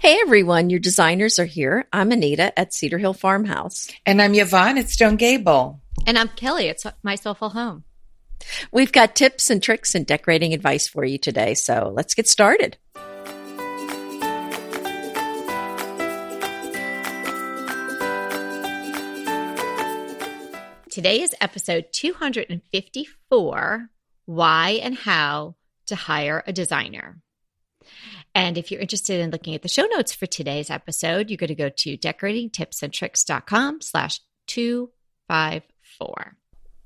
Hey 0.00 0.18
everyone, 0.22 0.70
your 0.70 0.80
designers 0.80 1.38
are 1.38 1.44
here. 1.44 1.86
I'm 1.92 2.10
Anita 2.10 2.58
at 2.58 2.72
Cedar 2.72 2.96
Hill 2.96 3.12
Farmhouse. 3.12 3.90
And 4.06 4.22
I'm 4.22 4.34
Yvonne 4.34 4.78
at 4.78 4.88
Stone 4.88 5.16
Gable. 5.16 5.82
And 6.06 6.16
I'm 6.16 6.28
Kelly 6.28 6.70
at 6.70 6.82
My 7.02 7.16
Soulful 7.16 7.50
Home. 7.50 7.84
We've 8.72 8.92
got 8.92 9.14
tips 9.14 9.50
and 9.50 9.62
tricks 9.62 9.94
and 9.94 10.06
decorating 10.06 10.54
advice 10.54 10.88
for 10.88 11.04
you 11.04 11.18
today, 11.18 11.52
so 11.52 11.92
let's 11.94 12.14
get 12.14 12.26
started. 12.26 12.78
Today 20.90 21.20
is 21.20 21.34
episode 21.42 21.88
254 21.92 23.90
Why 24.24 24.70
and 24.82 24.94
How 24.94 25.56
to 25.88 25.94
Hire 25.94 26.42
a 26.46 26.54
Designer. 26.54 27.20
And 28.34 28.56
if 28.56 28.70
you're 28.70 28.80
interested 28.80 29.20
in 29.20 29.30
looking 29.30 29.54
at 29.54 29.62
the 29.62 29.68
show 29.68 29.86
notes 29.86 30.12
for 30.12 30.26
today's 30.26 30.70
episode, 30.70 31.30
you're 31.30 31.36
going 31.36 31.48
to 31.48 31.54
go 31.54 31.68
to 31.68 31.96
decoratingtipsandtricks.com 31.96 33.80
slash 33.80 34.20
254. 34.46 36.36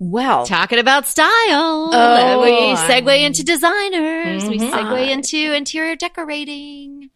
Well, 0.01 0.47
talking 0.47 0.79
about 0.79 1.07
style. 1.07 1.91
Oh, 1.93 2.41
we 2.43 2.51
segue 2.77 3.25
into 3.25 3.45
designers. 3.45 4.43
Mm-hmm. 4.43 4.51
We 4.51 4.59
segue 4.59 5.11
into 5.11 5.55
interior 5.55 5.97
decorating. 5.97 7.11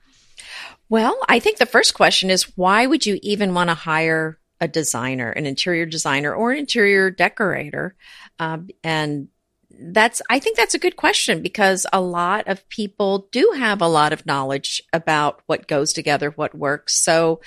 Well, 0.88 1.18
I 1.28 1.38
think 1.38 1.58
the 1.58 1.66
first 1.66 1.94
question 1.94 2.30
is 2.30 2.56
why 2.56 2.86
would 2.86 3.04
you 3.04 3.18
even 3.22 3.52
want 3.52 3.68
to 3.70 3.74
hire 3.74 4.38
a 4.60 4.68
designer, 4.68 5.30
an 5.30 5.44
interior 5.44 5.86
designer 5.86 6.34
or 6.34 6.52
an 6.52 6.58
interior 6.58 7.10
decorator? 7.10 7.94
Um, 8.38 8.68
and 8.82 9.28
that's 9.78 10.20
I 10.28 10.38
think 10.38 10.56
that's 10.56 10.74
a 10.74 10.78
good 10.78 10.96
question 10.96 11.42
because 11.42 11.86
a 11.92 12.00
lot 12.00 12.48
of 12.48 12.68
people 12.68 13.28
do 13.30 13.54
have 13.56 13.80
a 13.80 13.88
lot 13.88 14.12
of 14.12 14.26
knowledge 14.26 14.82
about 14.92 15.40
what 15.46 15.68
goes 15.68 15.92
together, 15.92 16.30
what 16.30 16.54
works. 16.54 17.02
So, 17.02 17.40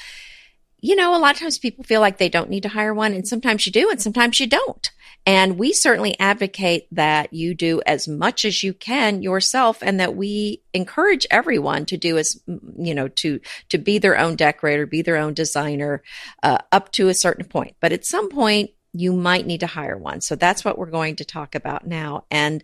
you 0.79 0.95
know, 0.95 1.15
a 1.15 1.19
lot 1.19 1.35
of 1.35 1.41
times 1.41 1.59
people 1.59 1.83
feel 1.83 2.01
like 2.01 2.17
they 2.17 2.29
don't 2.29 2.49
need 2.49 2.63
to 2.63 2.69
hire 2.69 2.93
one 2.93 3.13
and 3.13 3.27
sometimes 3.27 3.65
you 3.65 3.71
do 3.71 3.89
and 3.89 4.01
sometimes 4.01 4.39
you 4.39 4.47
don't. 4.47 4.91
And 5.25 5.59
we 5.59 5.71
certainly 5.71 6.19
advocate 6.19 6.87
that 6.91 7.31
you 7.31 7.53
do 7.53 7.79
as 7.85 8.07
much 8.07 8.43
as 8.43 8.63
you 8.63 8.73
can 8.73 9.21
yourself 9.21 9.83
and 9.83 9.99
that 9.99 10.15
we 10.15 10.63
encourage 10.73 11.27
everyone 11.29 11.85
to 11.87 11.97
do 11.97 12.17
as, 12.17 12.41
you 12.47 12.95
know, 12.95 13.07
to, 13.07 13.39
to 13.69 13.77
be 13.77 13.99
their 13.99 14.17
own 14.17 14.35
decorator, 14.35 14.87
be 14.87 15.03
their 15.03 15.17
own 15.17 15.35
designer, 15.35 16.01
uh, 16.41 16.57
up 16.71 16.91
to 16.93 17.09
a 17.09 17.13
certain 17.13 17.45
point. 17.45 17.75
But 17.79 17.91
at 17.91 18.03
some 18.03 18.29
point, 18.29 18.71
you 18.93 19.13
might 19.13 19.45
need 19.45 19.61
to 19.61 19.67
hire 19.67 19.97
one. 19.97 20.21
So 20.21 20.35
that's 20.35 20.65
what 20.65 20.77
we're 20.77 20.87
going 20.87 21.17
to 21.17 21.25
talk 21.25 21.55
about 21.55 21.87
now. 21.87 22.25
And 22.29 22.63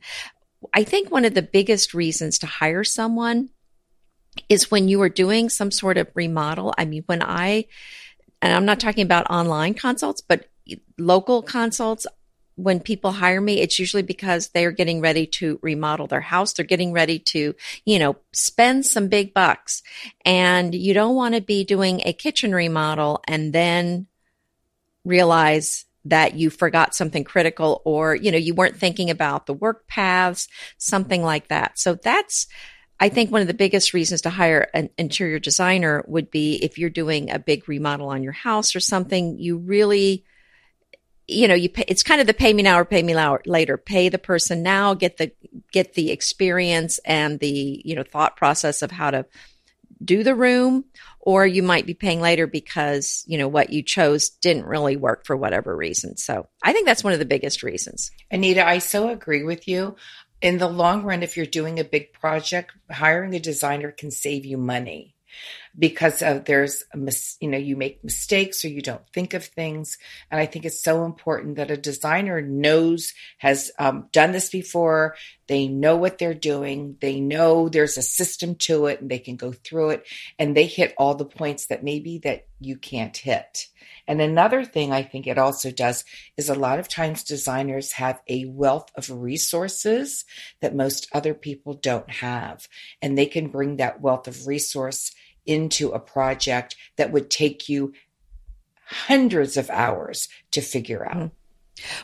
I 0.74 0.84
think 0.84 1.10
one 1.10 1.26
of 1.26 1.34
the 1.34 1.42
biggest 1.42 1.94
reasons 1.94 2.40
to 2.40 2.48
hire 2.48 2.84
someone 2.84 3.50
is 4.50 4.70
when 4.70 4.88
you 4.88 5.02
are 5.02 5.10
doing 5.10 5.50
some 5.50 5.72
sort 5.72 5.98
of 5.98 6.08
remodel. 6.14 6.74
I 6.78 6.86
mean, 6.86 7.04
when 7.06 7.22
I, 7.22 7.66
and 8.42 8.54
I'm 8.54 8.66
not 8.66 8.80
talking 8.80 9.04
about 9.04 9.30
online 9.30 9.74
consults, 9.74 10.22
but 10.22 10.50
local 10.98 11.42
consults, 11.42 12.06
when 12.56 12.80
people 12.80 13.12
hire 13.12 13.40
me, 13.40 13.62
it's 13.62 13.78
usually 13.78 14.02
because 14.02 14.50
they're 14.50 14.72
getting 14.72 15.00
ready 15.00 15.28
to 15.28 15.60
remodel 15.62 16.08
their 16.08 16.22
house. 16.22 16.54
They're 16.54 16.66
getting 16.66 16.92
ready 16.92 17.20
to, 17.20 17.54
you 17.86 18.00
know, 18.00 18.16
spend 18.34 18.86
some 18.86 19.10
big 19.10 19.34
bucks. 19.34 19.84
And 20.26 20.74
you 20.74 20.96
don't 20.96 21.16
want 21.16 21.36
to 21.36 21.42
be 21.42 21.64
doing 21.64 22.02
a 22.04 22.14
kitchen 22.14 22.54
remodel 22.54 23.22
and 23.28 23.54
then 23.54 24.08
realize 25.06 25.86
that 26.10 26.36
you 26.36 26.50
forgot 26.50 26.96
something 26.96 27.24
critical 27.24 27.82
or, 27.86 28.16
you 28.16 28.32
know, 28.32 28.38
you 28.38 28.54
weren't 28.54 28.78
thinking 28.78 29.10
about 29.10 29.46
the 29.46 29.54
work 29.54 29.88
paths, 29.88 30.48
something 30.78 31.24
like 31.24 31.48
that. 31.48 31.78
So 31.78 31.96
that's, 31.96 32.48
I 33.00 33.10
think 33.10 33.32
one 33.32 33.42
of 33.42 33.48
the 33.48 33.54
biggest 33.54 33.94
reasons 33.94 34.22
to 34.22 34.30
hire 34.30 34.70
an 34.74 34.90
interior 34.98 35.40
designer 35.40 36.04
would 36.08 36.32
be 36.32 36.56
if 36.56 36.78
you're 36.78 36.90
doing 36.90 37.30
a 37.30 37.40
big 37.40 37.70
remodel 37.70 38.10
on 38.10 38.24
your 38.24 38.32
house 38.32 38.76
or 38.76 38.80
something, 38.80 39.38
you 39.38 39.58
really, 39.58 40.26
you 41.28 41.48
know, 41.48 41.56
you 41.56 41.70
pay, 41.70 41.86
it's 41.88 42.04
kind 42.04 42.22
of 42.22 42.28
the 42.28 42.34
pay 42.34 42.54
me 42.54 42.64
now 42.64 42.80
or 42.80 42.86
pay 42.86 43.04
me 43.04 43.16
later. 43.46 43.78
Pay 43.78 44.10
the 44.10 44.18
person 44.18 44.64
now, 44.64 44.94
get 44.94 45.18
the, 45.18 45.32
get 45.72 45.94
the 45.94 46.10
experience 46.10 47.00
and 47.06 47.40
the, 47.40 47.82
you 47.86 47.96
know, 47.96 48.04
thought 48.04 48.38
process 48.38 48.82
of 48.82 48.92
how 48.92 49.12
to 49.12 49.26
do 50.04 50.24
the 50.24 50.36
room 50.36 50.86
or 51.28 51.46
you 51.46 51.62
might 51.62 51.86
be 51.86 51.94
paying 51.94 52.22
later 52.22 52.48
because 52.48 53.26
you 53.28 53.38
know 53.38 53.50
what 53.50 53.70
you 53.70 53.84
chose 53.84 54.30
didn't 54.30 54.64
really 54.64 54.96
work 54.96 55.26
for 55.26 55.36
whatever 55.36 55.76
reason. 55.76 56.16
So 56.16 56.48
i 56.64 56.72
think 56.72 56.88
that's 56.88 57.04
one 57.04 57.12
of 57.12 57.20
the 57.20 57.26
biggest 57.26 57.64
reasons. 57.64 58.12
Anita 58.32 58.66
i 58.66 58.80
so 58.80 59.10
agree 59.10 59.44
with 59.44 59.68
you. 59.68 59.98
In 60.42 60.58
the 60.58 60.70
long 60.70 61.04
run 61.04 61.24
if 61.24 61.36
you're 61.36 61.46
doing 61.46 61.80
a 61.80 61.84
big 61.84 62.14
project 62.14 62.72
hiring 62.90 63.36
a 63.36 63.40
designer 63.40 63.92
can 63.92 64.10
save 64.10 64.46
you 64.46 64.58
money 64.58 65.16
because 65.78 66.22
of 66.22 66.46
there's 66.46 66.84
a 66.94 66.98
mis- 66.98 67.38
you 67.40 67.50
know 67.50 67.58
you 67.58 67.76
make 67.76 68.04
mistakes 68.04 68.66
or 68.66 68.70
you 68.70 68.82
don't 68.82 69.08
think 69.14 69.34
of 69.34 69.46
things. 69.46 69.98
And 70.32 70.40
i 70.40 70.46
think 70.46 70.66
it's 70.66 70.82
so 70.82 71.06
important 71.06 71.58
that 71.58 71.72
a 71.72 71.78
designer 71.78 72.42
knows 72.42 73.14
has 73.38 73.72
um, 73.80 74.08
done 74.12 74.32
this 74.32 74.50
before. 74.50 75.16
They 75.48 75.68
know 75.68 75.96
what 75.96 76.18
they're 76.18 76.34
doing. 76.34 76.98
They 77.00 77.20
know 77.20 77.70
there's 77.70 77.98
a 77.98 78.02
system 78.02 78.56
to 78.56 78.88
it 78.88 79.02
and 79.02 79.10
they 79.10 79.20
can 79.20 79.36
go 79.36 79.52
through 79.52 79.92
it. 79.92 80.08
And 80.38 80.56
they 80.56 80.66
hit 80.66 80.94
all 80.98 81.16
the 81.16 81.26
points 81.26 81.68
that 81.68 81.84
maybe 81.84 82.20
that 82.20 82.48
you 82.60 82.78
can't 82.78 83.16
hit. 83.16 83.68
And 84.08 84.22
another 84.22 84.64
thing 84.64 84.92
I 84.92 85.04
think 85.04 85.28
it 85.28 85.38
also 85.38 85.70
does 85.70 86.06
is 86.38 86.50
a 86.50 86.56
lot 86.56 86.80
of 86.80 86.88
times 86.88 87.24
designers 87.24 87.94
have 87.94 88.22
a 88.28 88.46
wealth 88.46 88.90
of 88.96 89.12
resources 89.12 90.24
that 90.62 90.76
most 90.76 91.10
other 91.14 91.34
people 91.34 91.74
don't 91.74 92.10
have. 92.10 92.68
And 93.02 93.18
they 93.18 93.26
can 93.26 93.50
bring 93.50 93.78
that 93.78 94.02
wealth 94.02 94.28
of 94.28 94.48
resource 94.48 95.12
into 95.48 95.92
a 95.92 96.00
project 96.00 96.76
that 96.98 97.12
would 97.12 97.30
take 97.30 97.68
you 97.70 97.94
hundreds 98.86 99.58
of 99.58 99.70
hours 99.70 100.30
to 100.52 100.62
figure 100.62 101.08
out. 101.08 101.32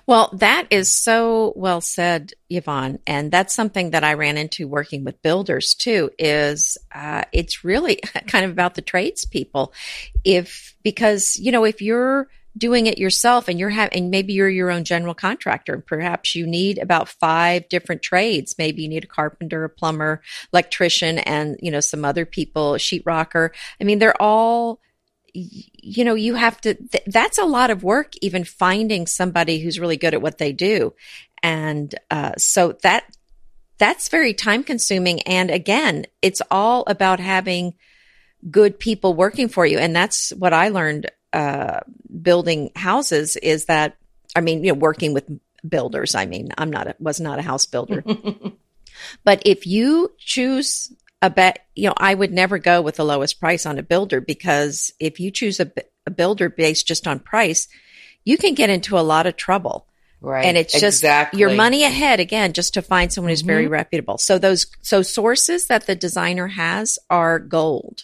Well, 0.06 0.30
that 0.34 0.68
is 0.70 0.94
so 0.94 1.54
well 1.56 1.82
said, 1.82 2.34
Yvonne. 2.50 3.00
And 3.08 3.32
that's 3.32 3.54
something 3.54 3.92
that 3.92 4.04
I 4.04 4.14
ran 4.14 4.38
into 4.38 4.68
working 4.68 5.04
with 5.04 5.22
builders 5.22 5.74
too, 5.74 6.12
is, 6.20 6.78
uh, 6.94 7.24
it's 7.32 7.64
really 7.64 7.96
kind 8.28 8.46
of 8.46 8.52
about 8.52 8.76
the 8.76 8.82
tradespeople. 8.82 9.74
If, 10.24 10.76
because, 10.84 11.38
you 11.38 11.52
know, 11.52 11.64
if 11.64 11.82
you're, 11.82 12.28
doing 12.58 12.86
it 12.86 13.00
yourself 13.00 13.48
and 13.48 13.60
you're 13.60 13.70
having, 13.70 14.10
maybe 14.10 14.34
you're 14.34 14.50
your 14.50 14.70
own 14.70 14.84
general 14.84 15.16
contractor 15.16 15.74
and 15.74 15.86
perhaps 15.86 16.36
you 16.36 16.46
need 16.46 16.78
about 16.78 17.10
five 17.10 17.68
different 17.68 18.02
trades. 18.04 18.56
Maybe 18.58 18.84
you 18.84 18.90
need 18.90 19.04
a 19.04 19.08
carpenter, 19.08 19.64
a 19.64 19.70
plumber, 19.70 20.22
electrician, 20.54 21.18
and, 21.20 21.58
you 21.62 21.72
know, 21.72 21.80
some 21.80 22.06
other 22.06 22.26
people, 22.26 22.74
sheetrocker. 22.74 23.50
I 23.82 23.84
mean, 23.84 23.98
they're 24.00 24.22
all, 24.22 24.80
you 25.34 26.06
know, 26.06 26.14
you 26.14 26.36
have 26.36 26.62
to, 26.62 26.76
th- 26.76 27.06
that's 27.08 27.40
a 27.40 27.46
lot 27.46 27.72
of 27.72 27.84
work, 27.84 28.14
even 28.22 28.44
finding 28.44 29.08
somebody 29.08 29.60
who's 29.60 29.80
really 29.80 29.98
good 29.98 30.14
at 30.14 30.22
what 30.22 30.38
they 30.38 30.54
do. 30.54 30.94
And, 31.42 31.94
uh, 32.12 32.34
so 32.38 32.74
that, 32.84 33.06
that's 33.80 34.10
very 34.10 34.36
time 34.36 34.64
consuming. 34.64 35.22
And 35.24 35.50
again, 35.50 36.06
it's 36.22 36.42
all 36.52 36.84
about 36.86 37.20
having 37.20 37.74
good 38.52 38.78
people 38.78 39.16
working 39.16 39.50
for 39.50 39.66
you. 39.66 39.80
And 39.80 39.96
that's 39.96 40.30
what 40.32 40.54
I 40.54 40.70
learned 40.70 41.10
uh, 41.34 41.82
building 42.22 42.72
houses 42.76 43.36
is 43.36 43.66
that, 43.66 43.98
I 44.36 44.42
mean, 44.42 44.64
you 44.64 44.72
know, 44.72 44.80
working 44.80 45.14
with 45.14 45.30
builders. 45.68 46.16
I 46.16 46.26
mean, 46.26 46.50
I'm 46.58 46.70
not, 46.70 46.88
a, 46.88 46.96
was 47.00 47.20
not 47.20 47.40
a 47.40 47.42
house 47.42 47.66
builder, 47.66 48.04
but 49.24 49.42
if 49.46 49.68
you 49.68 50.14
choose 50.18 50.94
a 51.22 51.30
bet, 51.30 51.66
you 51.76 51.88
know, 51.88 51.96
I 51.98 52.14
would 52.14 52.32
never 52.32 52.58
go 52.58 52.82
with 52.82 52.96
the 52.96 53.06
lowest 53.06 53.40
price 53.40 53.66
on 53.66 53.80
a 53.80 53.84
builder 53.84 54.22
because 54.22 54.94
if 55.00 55.20
you 55.20 55.32
choose 55.32 55.60
a, 55.60 55.72
a 56.06 56.12
builder 56.12 56.50
based 56.50 56.86
just 56.86 57.08
on 57.08 57.20
price, 57.20 57.68
you 58.26 58.38
can 58.38 58.54
get 58.54 58.70
into 58.70 59.00
a 59.00 59.02
lot 59.02 59.26
of 59.26 59.36
trouble. 59.36 59.88
Right. 60.20 60.46
And 60.46 60.58
it's 60.58 60.72
just 60.72 61.00
exactly. 61.00 61.42
your 61.42 61.54
money 61.54 61.84
ahead 61.84 62.22
again, 62.22 62.54
just 62.54 62.76
to 62.76 62.82
find 62.82 63.12
someone 63.12 63.30
who's 63.30 63.40
mm-hmm. 63.40 63.48
very 63.48 63.68
reputable. 63.68 64.18
So 64.18 64.38
those, 64.38 64.68
so 64.82 65.02
sources 65.02 65.68
that 65.68 65.86
the 65.86 65.96
designer 65.96 66.48
has 66.48 66.98
are 67.10 67.40
gold. 67.40 68.04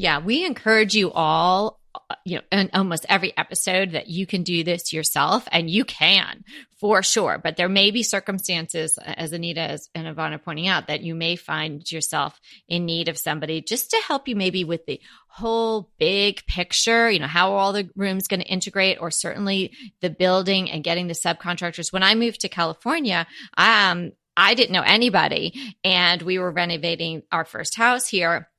Yeah, 0.00 0.20
we 0.20 0.46
encourage 0.46 0.94
you 0.94 1.12
all 1.12 1.78
you 2.24 2.36
know, 2.36 2.42
in 2.50 2.70
almost 2.72 3.04
every 3.10 3.36
episode 3.36 3.90
that 3.90 4.06
you 4.06 4.26
can 4.26 4.42
do 4.44 4.64
this 4.64 4.94
yourself 4.94 5.46
and 5.52 5.68
you 5.68 5.84
can 5.84 6.42
for 6.78 7.02
sure. 7.02 7.36
But 7.36 7.58
there 7.58 7.68
may 7.68 7.90
be 7.90 8.02
circumstances, 8.02 8.98
as 9.04 9.34
Anita 9.34 9.78
and 9.94 10.06
Yvonne 10.06 10.32
are 10.32 10.38
pointing 10.38 10.68
out, 10.68 10.86
that 10.86 11.02
you 11.02 11.14
may 11.14 11.36
find 11.36 11.84
yourself 11.92 12.40
in 12.66 12.86
need 12.86 13.08
of 13.08 13.18
somebody 13.18 13.60
just 13.60 13.90
to 13.90 14.00
help 14.08 14.26
you 14.26 14.36
maybe 14.36 14.64
with 14.64 14.86
the 14.86 15.02
whole 15.28 15.90
big 15.98 16.46
picture, 16.46 17.10
you 17.10 17.18
know, 17.18 17.26
how 17.26 17.52
all 17.52 17.74
the 17.74 17.90
rooms 17.94 18.26
going 18.26 18.40
to 18.40 18.46
integrate 18.46 18.96
or 19.02 19.10
certainly 19.10 19.74
the 20.00 20.08
building 20.08 20.70
and 20.70 20.82
getting 20.82 21.08
the 21.08 21.14
subcontractors. 21.14 21.92
When 21.92 22.02
I 22.02 22.14
moved 22.14 22.40
to 22.40 22.48
California, 22.48 23.26
um, 23.58 24.12
I 24.34 24.54
didn't 24.54 24.72
know 24.72 24.82
anybody 24.82 25.74
and 25.84 26.22
we 26.22 26.38
were 26.38 26.50
renovating 26.50 27.22
our 27.30 27.44
first 27.44 27.76
house 27.76 28.08
here 28.08 28.49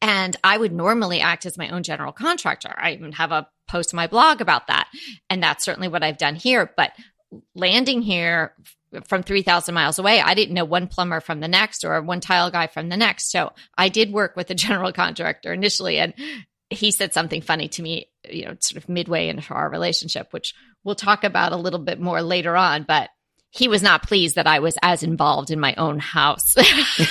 and 0.00 0.36
I 0.44 0.56
would 0.56 0.72
normally 0.72 1.20
act 1.20 1.46
as 1.46 1.58
my 1.58 1.70
own 1.70 1.82
general 1.82 2.12
contractor. 2.12 2.74
I 2.76 2.92
even 2.92 3.12
have 3.12 3.32
a 3.32 3.48
post 3.68 3.92
on 3.92 3.96
my 3.96 4.06
blog 4.06 4.40
about 4.40 4.68
that. 4.68 4.88
And 5.28 5.42
that's 5.42 5.64
certainly 5.64 5.88
what 5.88 6.02
I've 6.02 6.18
done 6.18 6.36
here. 6.36 6.72
But 6.76 6.92
landing 7.54 8.02
here 8.02 8.54
from 9.04 9.22
3000 9.22 9.74
miles 9.74 9.98
away 9.98 10.18
i 10.18 10.32
didn't 10.32 10.54
know 10.54 10.64
one 10.64 10.86
plumber 10.86 11.20
from 11.20 11.40
the 11.40 11.48
next 11.48 11.84
or 11.84 12.00
one 12.00 12.20
tile 12.20 12.50
guy 12.50 12.66
from 12.66 12.88
the 12.88 12.96
next 12.96 13.30
so 13.30 13.52
i 13.76 13.90
did 13.90 14.10
work 14.10 14.34
with 14.34 14.48
a 14.48 14.54
general 14.54 14.94
contractor 14.94 15.52
initially 15.52 15.98
and 15.98 16.14
he 16.70 16.90
said 16.90 17.12
something 17.12 17.42
funny 17.42 17.68
to 17.68 17.82
me 17.82 18.08
you 18.26 18.46
know 18.46 18.56
sort 18.60 18.82
of 18.82 18.88
midway 18.88 19.28
into 19.28 19.52
our 19.52 19.68
relationship 19.68 20.32
which 20.32 20.54
we'll 20.84 20.94
talk 20.94 21.22
about 21.22 21.52
a 21.52 21.56
little 21.56 21.78
bit 21.78 22.00
more 22.00 22.22
later 22.22 22.56
on 22.56 22.82
but 22.82 23.10
he 23.50 23.66
was 23.66 23.82
not 23.82 24.02
pleased 24.02 24.34
that 24.34 24.46
I 24.46 24.58
was 24.58 24.76
as 24.82 25.02
involved 25.02 25.50
in 25.50 25.58
my 25.58 25.74
own 25.76 25.98
house 25.98 26.54
as, 26.56 26.66
as, 26.66 27.06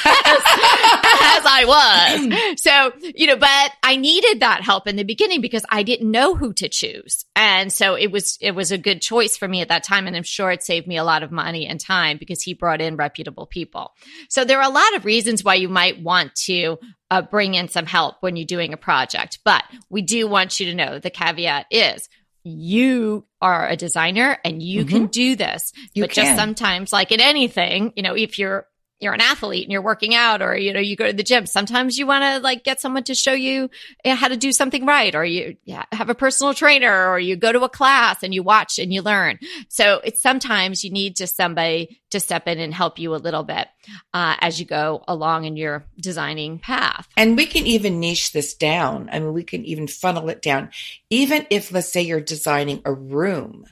I 1.45 1.63
was. 1.67 2.57
So, 2.57 2.91
you 3.01 3.27
know, 3.27 3.35
but 3.35 3.71
I 3.83 3.95
needed 3.95 4.39
that 4.41 4.61
help 4.61 4.87
in 4.87 4.95
the 4.95 5.03
beginning 5.03 5.41
because 5.41 5.65
I 5.69 5.83
didn't 5.83 6.09
know 6.09 6.35
who 6.35 6.53
to 6.53 6.69
choose. 6.69 7.25
And 7.35 7.71
so 7.71 7.95
it 7.95 8.11
was, 8.11 8.37
it 8.41 8.51
was 8.51 8.71
a 8.71 8.77
good 8.77 9.01
choice 9.01 9.37
for 9.37 9.47
me 9.47 9.61
at 9.61 9.69
that 9.69 9.83
time. 9.83 10.07
And 10.07 10.15
I'm 10.15 10.23
sure 10.23 10.51
it 10.51 10.63
saved 10.63 10.87
me 10.87 10.97
a 10.97 11.03
lot 11.03 11.23
of 11.23 11.31
money 11.31 11.65
and 11.65 11.79
time 11.79 12.17
because 12.17 12.41
he 12.41 12.53
brought 12.53 12.81
in 12.81 12.95
reputable 12.95 13.45
people. 13.45 13.91
So 14.29 14.43
there 14.43 14.59
are 14.59 14.69
a 14.69 14.73
lot 14.73 14.95
of 14.95 15.05
reasons 15.05 15.43
why 15.43 15.55
you 15.55 15.69
might 15.69 16.01
want 16.01 16.35
to 16.45 16.77
uh, 17.09 17.21
bring 17.21 17.53
in 17.55 17.67
some 17.67 17.85
help 17.85 18.15
when 18.21 18.35
you're 18.35 18.45
doing 18.45 18.73
a 18.73 18.77
project. 18.77 19.39
But 19.43 19.63
we 19.89 20.01
do 20.01 20.27
want 20.27 20.59
you 20.59 20.67
to 20.67 20.75
know 20.75 20.99
the 20.99 21.09
caveat 21.09 21.67
is 21.71 22.09
you 22.47 23.25
are 23.41 23.67
a 23.67 23.75
designer 23.75 24.37
and 24.43 24.61
you 24.61 24.81
mm-hmm. 24.81 24.89
can 24.89 25.07
do 25.07 25.35
this. 25.35 25.71
You 25.93 26.03
but 26.03 26.11
can. 26.11 26.25
just 26.25 26.37
sometimes, 26.37 26.91
like 26.93 27.11
in 27.11 27.21
anything, 27.21 27.93
you 27.95 28.03
know, 28.03 28.15
if 28.15 28.39
you're 28.39 28.67
you're 28.99 29.13
an 29.13 29.21
athlete 29.21 29.63
and 29.63 29.71
you're 29.71 29.81
working 29.81 30.15
out 30.15 30.41
or 30.41 30.55
you 30.55 30.73
know 30.73 30.79
you 30.79 30.95
go 30.95 31.07
to 31.07 31.13
the 31.13 31.23
gym 31.23 31.45
sometimes 31.45 31.97
you 31.97 32.07
want 32.07 32.23
to 32.23 32.39
like 32.39 32.63
get 32.63 32.81
someone 32.81 33.03
to 33.03 33.15
show 33.15 33.33
you 33.33 33.69
eh, 34.03 34.15
how 34.15 34.27
to 34.27 34.37
do 34.37 34.51
something 34.51 34.85
right 34.85 35.15
or 35.15 35.23
you 35.25 35.57
yeah, 35.65 35.83
have 35.91 36.09
a 36.09 36.15
personal 36.15 36.53
trainer 36.53 37.09
or 37.09 37.19
you 37.19 37.35
go 37.35 37.51
to 37.51 37.61
a 37.61 37.69
class 37.69 38.23
and 38.23 38.33
you 38.33 38.43
watch 38.43 38.79
and 38.79 38.93
you 38.93 39.01
learn. 39.01 39.39
So 39.69 39.99
it's 40.03 40.21
sometimes 40.21 40.83
you 40.83 40.91
need 40.91 41.15
just 41.15 41.35
somebody 41.35 41.99
to 42.11 42.19
step 42.19 42.47
in 42.47 42.59
and 42.59 42.73
help 42.73 42.99
you 42.99 43.13
a 43.13 43.17
little 43.17 43.43
bit 43.43 43.67
uh, 44.13 44.35
as 44.39 44.59
you 44.59 44.65
go 44.65 45.03
along 45.07 45.45
in 45.45 45.57
your 45.57 45.85
designing 45.99 46.59
path. 46.59 47.07
And 47.17 47.35
we 47.35 47.45
can 47.45 47.67
even 47.67 47.99
niche 47.99 48.31
this 48.31 48.53
down. 48.53 49.09
I 49.11 49.19
mean 49.19 49.33
we 49.33 49.43
can 49.43 49.65
even 49.65 49.87
funnel 49.87 50.29
it 50.29 50.41
down. 50.41 50.69
Even 51.09 51.45
if 51.49 51.71
let's 51.71 51.91
say 51.91 52.01
you're 52.01 52.21
designing 52.21 52.81
a 52.85 52.93
room 52.93 53.65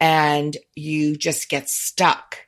and 0.00 0.56
you 0.74 1.16
just 1.16 1.48
get 1.48 1.68
stuck 1.68 2.38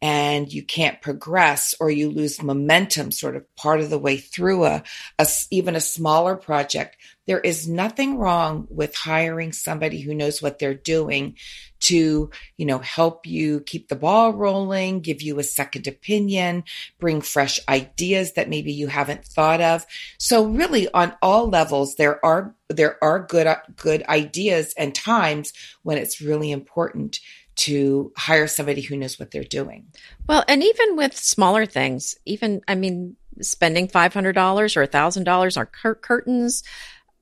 and 0.00 0.52
you 0.52 0.62
can't 0.62 1.02
progress 1.02 1.74
or 1.80 1.90
you 1.90 2.10
lose 2.10 2.42
momentum 2.42 3.10
sort 3.10 3.36
of 3.36 3.56
part 3.56 3.80
of 3.80 3.90
the 3.90 3.98
way 3.98 4.16
through 4.16 4.64
a, 4.64 4.82
a, 5.18 5.26
even 5.50 5.76
a 5.76 5.80
smaller 5.80 6.36
project 6.36 6.96
there 7.26 7.40
is 7.40 7.68
nothing 7.68 8.18
wrong 8.18 8.66
with 8.68 8.94
hiring 8.96 9.52
somebody 9.52 10.00
who 10.00 10.14
knows 10.14 10.42
what 10.42 10.58
they're 10.58 10.74
doing 10.74 11.36
to, 11.80 12.30
you 12.56 12.66
know, 12.66 12.78
help 12.78 13.26
you 13.26 13.60
keep 13.60 13.88
the 13.88 13.96
ball 13.96 14.32
rolling, 14.32 15.00
give 15.00 15.20
you 15.20 15.38
a 15.38 15.44
second 15.44 15.86
opinion, 15.86 16.64
bring 16.98 17.20
fresh 17.20 17.60
ideas 17.68 18.32
that 18.32 18.48
maybe 18.48 18.72
you 18.72 18.86
haven't 18.86 19.24
thought 19.24 19.60
of. 19.60 19.84
So 20.18 20.46
really 20.46 20.88
on 20.92 21.14
all 21.22 21.48
levels, 21.48 21.96
there 21.96 22.24
are, 22.24 22.54
there 22.68 23.02
are 23.02 23.20
good, 23.20 23.48
good 23.76 24.04
ideas 24.08 24.74
and 24.76 24.94
times 24.94 25.52
when 25.82 25.98
it's 25.98 26.20
really 26.20 26.50
important 26.50 27.20
to 27.54 28.12
hire 28.16 28.46
somebody 28.46 28.80
who 28.80 28.96
knows 28.96 29.18
what 29.18 29.30
they're 29.30 29.44
doing. 29.44 29.86
Well, 30.26 30.44
and 30.48 30.62
even 30.62 30.96
with 30.96 31.16
smaller 31.16 31.66
things, 31.66 32.16
even, 32.24 32.62
I 32.66 32.74
mean, 32.74 33.16
spending 33.40 33.88
$500 33.88 34.76
or 34.76 34.86
$1,000 34.86 35.56
on 35.56 35.66
cur- 35.66 35.94
curtains, 35.94 36.62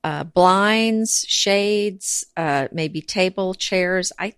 uh, 0.03 0.23
blinds, 0.23 1.25
shades, 1.27 2.25
uh, 2.37 2.67
maybe 2.71 3.01
table, 3.01 3.53
chairs. 3.53 4.11
I 4.17 4.33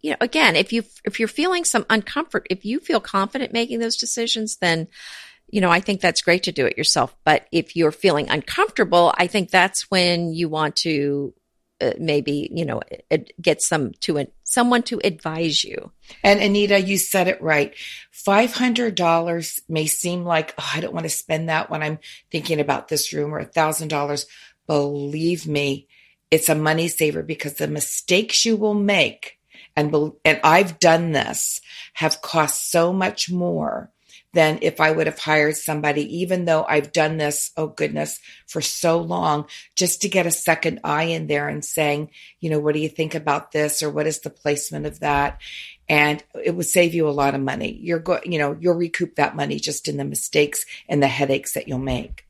you 0.00 0.10
know, 0.10 0.16
again, 0.20 0.56
if 0.56 0.72
you 0.72 0.82
if 1.04 1.18
you're 1.18 1.28
feeling 1.28 1.64
some 1.64 1.84
uncomfort, 1.84 2.46
if 2.50 2.64
you 2.64 2.80
feel 2.80 3.00
confident 3.00 3.52
making 3.52 3.78
those 3.78 3.96
decisions, 3.96 4.56
then 4.56 4.88
you 5.48 5.60
know, 5.60 5.70
I 5.70 5.80
think 5.80 6.00
that's 6.00 6.22
great 6.22 6.44
to 6.44 6.52
do 6.52 6.66
it 6.66 6.78
yourself. 6.78 7.14
But 7.24 7.46
if 7.52 7.76
you're 7.76 7.92
feeling 7.92 8.30
uncomfortable, 8.30 9.14
I 9.18 9.26
think 9.26 9.50
that's 9.50 9.90
when 9.90 10.32
you 10.32 10.48
want 10.48 10.76
to 10.76 11.34
uh, 11.82 11.92
maybe 11.98 12.48
you 12.52 12.64
know 12.64 12.80
get 13.40 13.60
some 13.60 13.92
to 14.00 14.26
someone 14.44 14.82
to 14.84 15.00
advise 15.04 15.62
you. 15.62 15.92
And 16.22 16.40
Anita, 16.40 16.80
you 16.80 16.96
said 16.96 17.28
it 17.28 17.42
right. 17.42 17.74
Five 18.10 18.54
hundred 18.54 18.94
dollars 18.94 19.60
may 19.68 19.86
seem 19.86 20.24
like 20.24 20.54
oh, 20.58 20.70
I 20.74 20.80
don't 20.80 20.94
want 20.94 21.04
to 21.04 21.10
spend 21.10 21.48
that 21.48 21.70
when 21.70 21.82
I'm 21.82 21.98
thinking 22.30 22.60
about 22.60 22.88
this 22.88 23.12
room, 23.12 23.34
or 23.34 23.40
a 23.40 23.44
thousand 23.44 23.88
dollars. 23.88 24.26
Believe 24.66 25.46
me, 25.46 25.86
it's 26.30 26.48
a 26.48 26.54
money 26.54 26.88
saver 26.88 27.22
because 27.22 27.54
the 27.54 27.68
mistakes 27.68 28.44
you 28.44 28.56
will 28.56 28.74
make 28.74 29.38
and, 29.76 30.12
and 30.24 30.40
I've 30.44 30.78
done 30.78 31.12
this 31.12 31.60
have 31.94 32.22
cost 32.22 32.70
so 32.70 32.92
much 32.92 33.30
more 33.30 33.90
than 34.34 34.58
if 34.62 34.80
I 34.80 34.90
would 34.90 35.06
have 35.06 35.18
hired 35.18 35.56
somebody, 35.56 36.20
even 36.20 36.46
though 36.46 36.64
I've 36.66 36.90
done 36.90 37.18
this, 37.18 37.50
oh 37.56 37.66
goodness, 37.66 38.18
for 38.46 38.62
so 38.62 38.98
long, 38.98 39.46
just 39.76 40.02
to 40.02 40.08
get 40.08 40.26
a 40.26 40.30
second 40.30 40.80
eye 40.84 41.04
in 41.04 41.26
there 41.26 41.48
and 41.48 41.62
saying, 41.62 42.10
you 42.40 42.48
know, 42.48 42.58
what 42.58 42.74
do 42.74 42.80
you 42.80 42.88
think 42.88 43.14
about 43.14 43.52
this? 43.52 43.82
Or 43.82 43.90
what 43.90 44.06
is 44.06 44.20
the 44.20 44.30
placement 44.30 44.86
of 44.86 45.00
that? 45.00 45.38
And 45.86 46.24
it 46.42 46.54
would 46.54 46.66
save 46.66 46.94
you 46.94 47.08
a 47.08 47.10
lot 47.10 47.34
of 47.34 47.42
money. 47.42 47.78
You're 47.82 47.98
going, 47.98 48.32
you 48.32 48.38
know, 48.38 48.56
you'll 48.58 48.74
recoup 48.74 49.16
that 49.16 49.36
money 49.36 49.58
just 49.58 49.86
in 49.86 49.98
the 49.98 50.04
mistakes 50.04 50.64
and 50.88 51.02
the 51.02 51.08
headaches 51.08 51.52
that 51.52 51.68
you'll 51.68 51.78
make. 51.78 52.26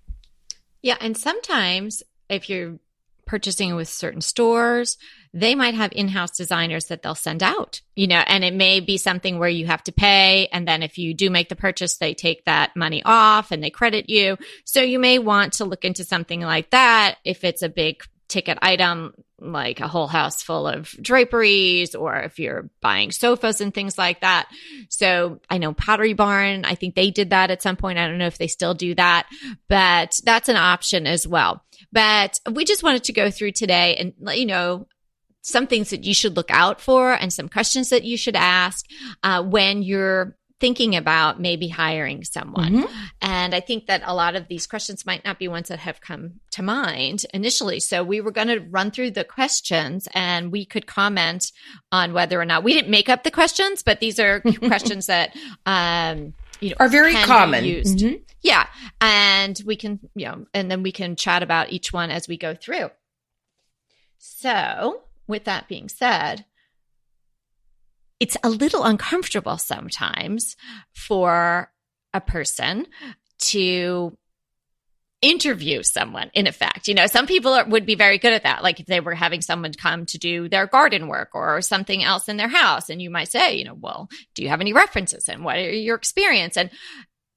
Yeah. 0.82 0.96
And 1.00 1.16
sometimes 1.16 2.02
if 2.32 2.48
you're 2.48 2.78
purchasing 3.24 3.76
with 3.76 3.88
certain 3.88 4.20
stores, 4.20 4.98
they 5.32 5.54
might 5.54 5.74
have 5.74 5.92
in-house 5.92 6.36
designers 6.36 6.86
that 6.86 7.02
they'll 7.02 7.14
send 7.14 7.42
out, 7.42 7.80
you 7.94 8.06
know, 8.06 8.22
and 8.26 8.44
it 8.44 8.52
may 8.52 8.80
be 8.80 8.98
something 8.98 9.38
where 9.38 9.48
you 9.48 9.66
have 9.66 9.82
to 9.84 9.92
pay. 9.92 10.48
And 10.52 10.68
then 10.68 10.82
if 10.82 10.98
you 10.98 11.14
do 11.14 11.30
make 11.30 11.48
the 11.48 11.56
purchase, 11.56 11.96
they 11.96 12.12
take 12.14 12.44
that 12.44 12.76
money 12.76 13.02
off 13.04 13.50
and 13.50 13.62
they 13.62 13.70
credit 13.70 14.10
you. 14.10 14.36
So 14.64 14.82
you 14.82 14.98
may 14.98 15.18
want 15.18 15.54
to 15.54 15.64
look 15.64 15.84
into 15.84 16.04
something 16.04 16.40
like 16.40 16.70
that 16.70 17.16
if 17.24 17.44
it's 17.44 17.62
a 17.62 17.68
big 17.68 18.02
ticket 18.32 18.58
item 18.62 19.12
like 19.38 19.80
a 19.80 19.88
whole 19.88 20.06
house 20.06 20.42
full 20.42 20.66
of 20.66 20.88
draperies 21.02 21.94
or 21.94 22.16
if 22.20 22.38
you're 22.38 22.70
buying 22.80 23.10
sofas 23.10 23.60
and 23.60 23.74
things 23.74 23.98
like 23.98 24.20
that. 24.20 24.48
So 24.88 25.40
I 25.50 25.58
know 25.58 25.74
Pottery 25.74 26.14
Barn, 26.14 26.64
I 26.64 26.74
think 26.74 26.94
they 26.94 27.10
did 27.10 27.30
that 27.30 27.50
at 27.50 27.60
some 27.60 27.76
point. 27.76 27.98
I 27.98 28.06
don't 28.08 28.18
know 28.18 28.26
if 28.26 28.38
they 28.38 28.46
still 28.46 28.74
do 28.74 28.94
that, 28.94 29.28
but 29.68 30.18
that's 30.24 30.48
an 30.48 30.56
option 30.56 31.06
as 31.06 31.26
well. 31.26 31.62
But 31.92 32.38
we 32.50 32.64
just 32.64 32.82
wanted 32.82 33.04
to 33.04 33.12
go 33.12 33.30
through 33.30 33.52
today 33.52 33.96
and 33.96 34.14
let 34.18 34.38
you 34.38 34.46
know 34.46 34.86
some 35.42 35.66
things 35.66 35.90
that 35.90 36.04
you 36.04 36.14
should 36.14 36.36
look 36.36 36.50
out 36.50 36.80
for 36.80 37.12
and 37.12 37.32
some 37.32 37.48
questions 37.48 37.90
that 37.90 38.04
you 38.04 38.16
should 38.16 38.36
ask 38.36 38.86
uh, 39.24 39.42
when 39.42 39.82
you're 39.82 40.36
thinking 40.62 40.94
about 40.94 41.40
maybe 41.40 41.66
hiring 41.66 42.22
someone. 42.22 42.72
Mm-hmm. 42.72 42.94
And 43.20 43.52
I 43.52 43.58
think 43.58 43.86
that 43.86 44.00
a 44.04 44.14
lot 44.14 44.36
of 44.36 44.46
these 44.46 44.64
questions 44.64 45.04
might 45.04 45.24
not 45.24 45.36
be 45.40 45.48
ones 45.48 45.66
that 45.66 45.80
have 45.80 46.00
come 46.00 46.34
to 46.52 46.62
mind 46.62 47.26
initially. 47.34 47.80
So 47.80 48.04
we 48.04 48.20
were 48.20 48.30
going 48.30 48.46
to 48.46 48.60
run 48.60 48.92
through 48.92 49.10
the 49.10 49.24
questions 49.24 50.06
and 50.14 50.52
we 50.52 50.64
could 50.64 50.86
comment 50.86 51.50
on 51.90 52.12
whether 52.12 52.40
or 52.40 52.44
not 52.44 52.62
we 52.62 52.74
didn't 52.74 52.92
make 52.92 53.08
up 53.08 53.24
the 53.24 53.30
questions, 53.32 53.82
but 53.82 53.98
these 53.98 54.20
are 54.20 54.40
questions 54.68 55.06
that, 55.06 55.34
um, 55.66 56.32
you 56.60 56.68
know, 56.68 56.76
are 56.78 56.88
very 56.88 57.14
common. 57.14 57.64
Used. 57.64 57.98
Mm-hmm. 57.98 58.22
Yeah. 58.42 58.68
And 59.00 59.60
we 59.66 59.74
can, 59.74 59.98
you 60.14 60.26
know, 60.26 60.46
and 60.54 60.70
then 60.70 60.84
we 60.84 60.92
can 60.92 61.16
chat 61.16 61.42
about 61.42 61.72
each 61.72 61.92
one 61.92 62.12
as 62.12 62.28
we 62.28 62.36
go 62.36 62.54
through. 62.54 62.88
So 64.18 65.02
with 65.26 65.42
that 65.42 65.66
being 65.66 65.88
said, 65.88 66.44
it's 68.22 68.36
a 68.44 68.48
little 68.48 68.84
uncomfortable 68.84 69.58
sometimes 69.58 70.54
for 70.92 71.72
a 72.14 72.20
person 72.20 72.86
to 73.40 74.16
interview 75.20 75.82
someone 75.82 76.30
in 76.32 76.46
effect. 76.46 76.86
You 76.86 76.94
know 76.94 77.08
some 77.08 77.26
people 77.26 77.52
are, 77.52 77.64
would 77.64 77.84
be 77.84 77.96
very 77.96 78.18
good 78.18 78.32
at 78.32 78.44
that. 78.44 78.62
Like 78.62 78.78
if 78.78 78.86
they 78.86 79.00
were 79.00 79.16
having 79.16 79.42
someone 79.42 79.72
come 79.72 80.06
to 80.06 80.18
do 80.18 80.48
their 80.48 80.68
garden 80.68 81.08
work 81.08 81.30
or 81.34 81.60
something 81.62 82.04
else 82.04 82.28
in 82.28 82.36
their 82.36 82.46
house 82.46 82.90
and 82.90 83.02
you 83.02 83.10
might 83.10 83.28
say 83.28 83.56
you 83.56 83.64
know 83.64 83.74
well 83.74 84.08
do 84.36 84.44
you 84.44 84.50
have 84.50 84.60
any 84.60 84.72
references 84.72 85.28
and 85.28 85.44
what 85.44 85.56
are 85.56 85.70
your 85.70 85.96
experience? 85.96 86.56
And 86.56 86.70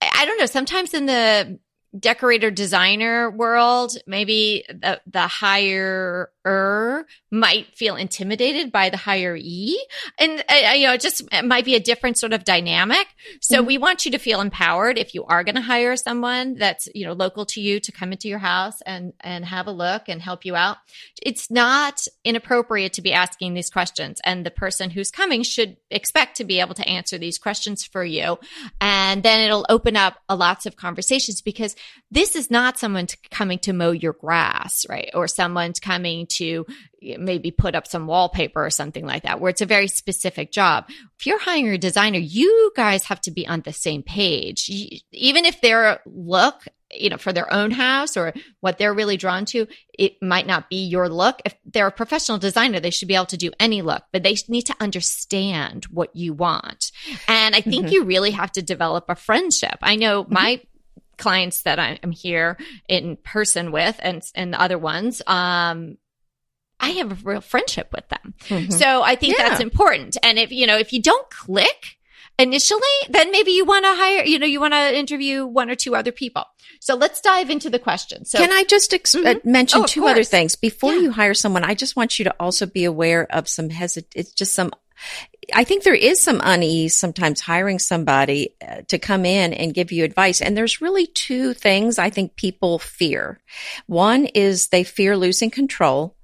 i 0.03 0.23
don't 0.25 0.39
know 0.39 0.45
sometimes 0.45 0.93
in 0.93 1.07
the 1.07 1.57
decorator 1.97 2.51
designer 2.51 3.31
world 3.31 3.97
maybe 4.05 4.65
the 4.69 5.01
the 5.07 5.25
higher 5.25 6.29
er 6.45 7.05
might 7.31 7.75
feel 7.75 7.95
intimidated 7.95 8.71
by 8.71 8.89
the 8.89 8.97
higher 8.97 9.35
E. 9.35 9.77
And, 10.19 10.43
uh, 10.49 10.71
you 10.73 10.87
know, 10.87 10.93
it 10.93 11.01
just 11.01 11.21
it 11.31 11.45
might 11.45 11.65
be 11.65 11.75
a 11.75 11.79
different 11.79 12.17
sort 12.17 12.33
of 12.33 12.43
dynamic. 12.43 13.07
So 13.41 13.57
mm-hmm. 13.57 13.67
we 13.67 13.77
want 13.77 14.05
you 14.05 14.11
to 14.11 14.17
feel 14.17 14.41
empowered 14.41 14.97
if 14.97 15.13
you 15.13 15.23
are 15.25 15.43
going 15.43 15.55
to 15.55 15.61
hire 15.61 15.95
someone 15.95 16.55
that's, 16.55 16.87
you 16.93 17.05
know, 17.05 17.13
local 17.13 17.45
to 17.47 17.61
you 17.61 17.79
to 17.79 17.91
come 17.91 18.11
into 18.11 18.27
your 18.27 18.39
house 18.39 18.81
and, 18.85 19.13
and 19.21 19.45
have 19.45 19.67
a 19.67 19.71
look 19.71 20.03
and 20.07 20.21
help 20.21 20.45
you 20.45 20.55
out. 20.55 20.77
It's 21.21 21.49
not 21.49 22.05
inappropriate 22.23 22.93
to 22.93 23.01
be 23.01 23.13
asking 23.13 23.53
these 23.53 23.69
questions. 23.69 24.21
And 24.23 24.45
the 24.45 24.51
person 24.51 24.89
who's 24.89 25.11
coming 25.11 25.43
should 25.43 25.77
expect 25.89 26.37
to 26.37 26.43
be 26.43 26.59
able 26.59 26.75
to 26.75 26.87
answer 26.87 27.17
these 27.17 27.37
questions 27.37 27.83
for 27.83 28.03
you. 28.03 28.37
And 28.79 29.23
then 29.23 29.39
it'll 29.39 29.65
open 29.69 29.95
up 29.95 30.17
a 30.29 30.35
lots 30.35 30.65
of 30.65 30.75
conversations 30.75 31.41
because 31.41 31.75
this 32.11 32.35
is 32.35 32.51
not 32.51 32.77
someone 32.77 33.07
coming 33.31 33.59
to 33.59 33.73
mow 33.73 33.91
your 33.91 34.13
grass, 34.13 34.85
right? 34.89 35.09
Or 35.13 35.27
someone's 35.27 35.79
coming 35.79 36.27
to 36.27 36.34
maybe 37.01 37.51
put 37.51 37.75
up 37.75 37.87
some 37.87 38.07
wallpaper 38.07 38.65
or 38.65 38.69
something 38.69 39.05
like 39.05 39.23
that, 39.23 39.39
where 39.39 39.49
it's 39.49 39.61
a 39.61 39.65
very 39.65 39.87
specific 39.87 40.51
job. 40.51 40.85
If 41.19 41.25
you're 41.25 41.39
hiring 41.39 41.69
a 41.69 41.77
designer, 41.77 42.19
you 42.19 42.71
guys 42.75 43.05
have 43.05 43.21
to 43.21 43.31
be 43.31 43.47
on 43.47 43.61
the 43.61 43.73
same 43.73 44.03
page. 44.03 44.69
Even 45.11 45.45
if 45.45 45.61
their 45.61 45.99
look, 46.05 46.65
you 46.91 47.09
know, 47.09 47.17
for 47.17 47.33
their 47.33 47.51
own 47.51 47.71
house 47.71 48.15
or 48.15 48.33
what 48.61 48.77
they're 48.77 48.93
really 48.93 49.17
drawn 49.17 49.45
to, 49.45 49.67
it 49.97 50.21
might 50.21 50.47
not 50.47 50.69
be 50.69 50.85
your 50.85 51.09
look. 51.09 51.41
If 51.45 51.55
they're 51.65 51.87
a 51.87 51.91
professional 51.91 52.37
designer, 52.37 52.79
they 52.79 52.91
should 52.91 53.07
be 53.07 53.15
able 53.15 53.25
to 53.27 53.37
do 53.37 53.51
any 53.59 53.81
look, 53.81 54.03
but 54.11 54.23
they 54.23 54.35
need 54.47 54.63
to 54.63 54.75
understand 54.79 55.85
what 55.85 56.15
you 56.15 56.33
want. 56.33 56.91
And 57.27 57.55
I 57.55 57.61
think 57.61 57.85
mm-hmm. 57.85 57.93
you 57.93 58.03
really 58.03 58.31
have 58.31 58.51
to 58.53 58.61
develop 58.61 59.05
a 59.09 59.15
friendship. 59.15 59.77
I 59.81 59.95
know 59.95 60.23
mm-hmm. 60.23 60.33
my 60.33 60.61
clients 61.17 61.61
that 61.61 61.79
I'm 61.79 62.11
here 62.11 62.57
in 62.89 63.15
person 63.15 63.71
with 63.71 63.97
and 64.01 64.21
and 64.35 64.51
the 64.51 64.61
other 64.61 64.77
ones 64.77 65.21
um 65.27 65.97
I 66.79 66.89
have 66.89 67.11
a 67.11 67.29
real 67.29 67.41
friendship 67.41 67.89
with 67.93 68.07
them. 68.09 68.33
Mm-hmm. 68.47 68.71
So 68.71 69.01
I 69.01 69.15
think 69.15 69.37
yeah. 69.37 69.49
that's 69.49 69.61
important. 69.61 70.17
And 70.23 70.37
if, 70.37 70.51
you 70.51 70.67
know, 70.67 70.77
if 70.77 70.93
you 70.93 71.01
don't 71.01 71.29
click 71.29 71.97
initially, 72.37 72.81
then 73.09 73.31
maybe 73.31 73.51
you 73.51 73.65
want 73.65 73.85
to 73.85 73.95
hire, 73.95 74.25
you 74.25 74.39
know, 74.39 74.45
you 74.45 74.59
want 74.59 74.73
to 74.73 74.97
interview 74.97 75.45
one 75.45 75.69
or 75.69 75.75
two 75.75 75.95
other 75.95 76.11
people. 76.11 76.43
So 76.81 76.95
let's 76.95 77.21
dive 77.21 77.49
into 77.49 77.69
the 77.69 77.79
question. 77.79 78.25
So 78.25 78.39
can 78.39 78.51
I 78.51 78.63
just 78.63 78.93
ex- 78.93 79.15
uh, 79.15 79.19
mm-hmm. 79.19 79.51
mention 79.51 79.81
oh, 79.81 79.85
two 79.85 80.01
course. 80.01 80.11
other 80.11 80.23
things 80.23 80.55
before 80.55 80.93
yeah. 80.93 81.01
you 81.01 81.11
hire 81.11 81.33
someone? 81.33 81.63
I 81.63 81.75
just 81.75 81.95
want 81.95 82.19
you 82.19 82.25
to 82.25 82.35
also 82.39 82.65
be 82.65 82.83
aware 82.83 83.25
of 83.31 83.47
some 83.47 83.69
hesit, 83.69 84.05
it's 84.15 84.33
just 84.33 84.53
some 84.53 84.71
I 85.53 85.63
think 85.63 85.83
there 85.83 85.93
is 85.93 86.21
some 86.21 86.41
unease 86.43 86.97
sometimes 86.97 87.41
hiring 87.41 87.79
somebody 87.79 88.55
uh, 88.65 88.81
to 88.87 88.97
come 88.97 89.25
in 89.25 89.53
and 89.53 89.73
give 89.73 89.91
you 89.91 90.03
advice. 90.03 90.41
And 90.41 90.57
there's 90.57 90.81
really 90.81 91.07
two 91.07 91.53
things 91.53 91.99
I 91.99 92.09
think 92.09 92.35
people 92.35 92.79
fear. 92.79 93.39
One 93.87 94.25
is 94.25 94.69
they 94.69 94.83
fear 94.83 95.17
losing 95.17 95.51
control. 95.51 96.14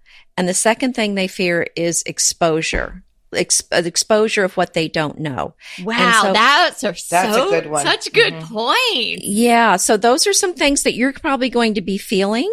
And 0.41 0.49
the 0.49 0.55
second 0.55 0.95
thing 0.95 1.13
they 1.13 1.27
fear 1.27 1.67
is 1.75 2.01
exposure. 2.07 3.03
Ex- 3.31 3.61
exposure 3.71 4.43
of 4.43 4.57
what 4.57 4.73
they 4.73 4.87
don't 4.87 5.19
know. 5.19 5.53
Wow, 5.83 6.21
so, 6.23 6.33
that's, 6.33 6.83
a, 6.83 6.87
that's 6.87 7.35
so, 7.35 7.47
a 7.47 7.51
good 7.51 7.69
one. 7.69 7.85
Such 7.85 8.07
a 8.07 8.09
good 8.09 8.33
mm-hmm. 8.33 8.51
point. 8.51 9.23
Yeah, 9.23 9.75
so 9.75 9.97
those 9.97 10.25
are 10.25 10.33
some 10.33 10.55
things 10.55 10.81
that 10.81 10.95
you're 10.95 11.13
probably 11.13 11.51
going 11.51 11.75
to 11.75 11.81
be 11.81 11.99
feeling 11.99 12.51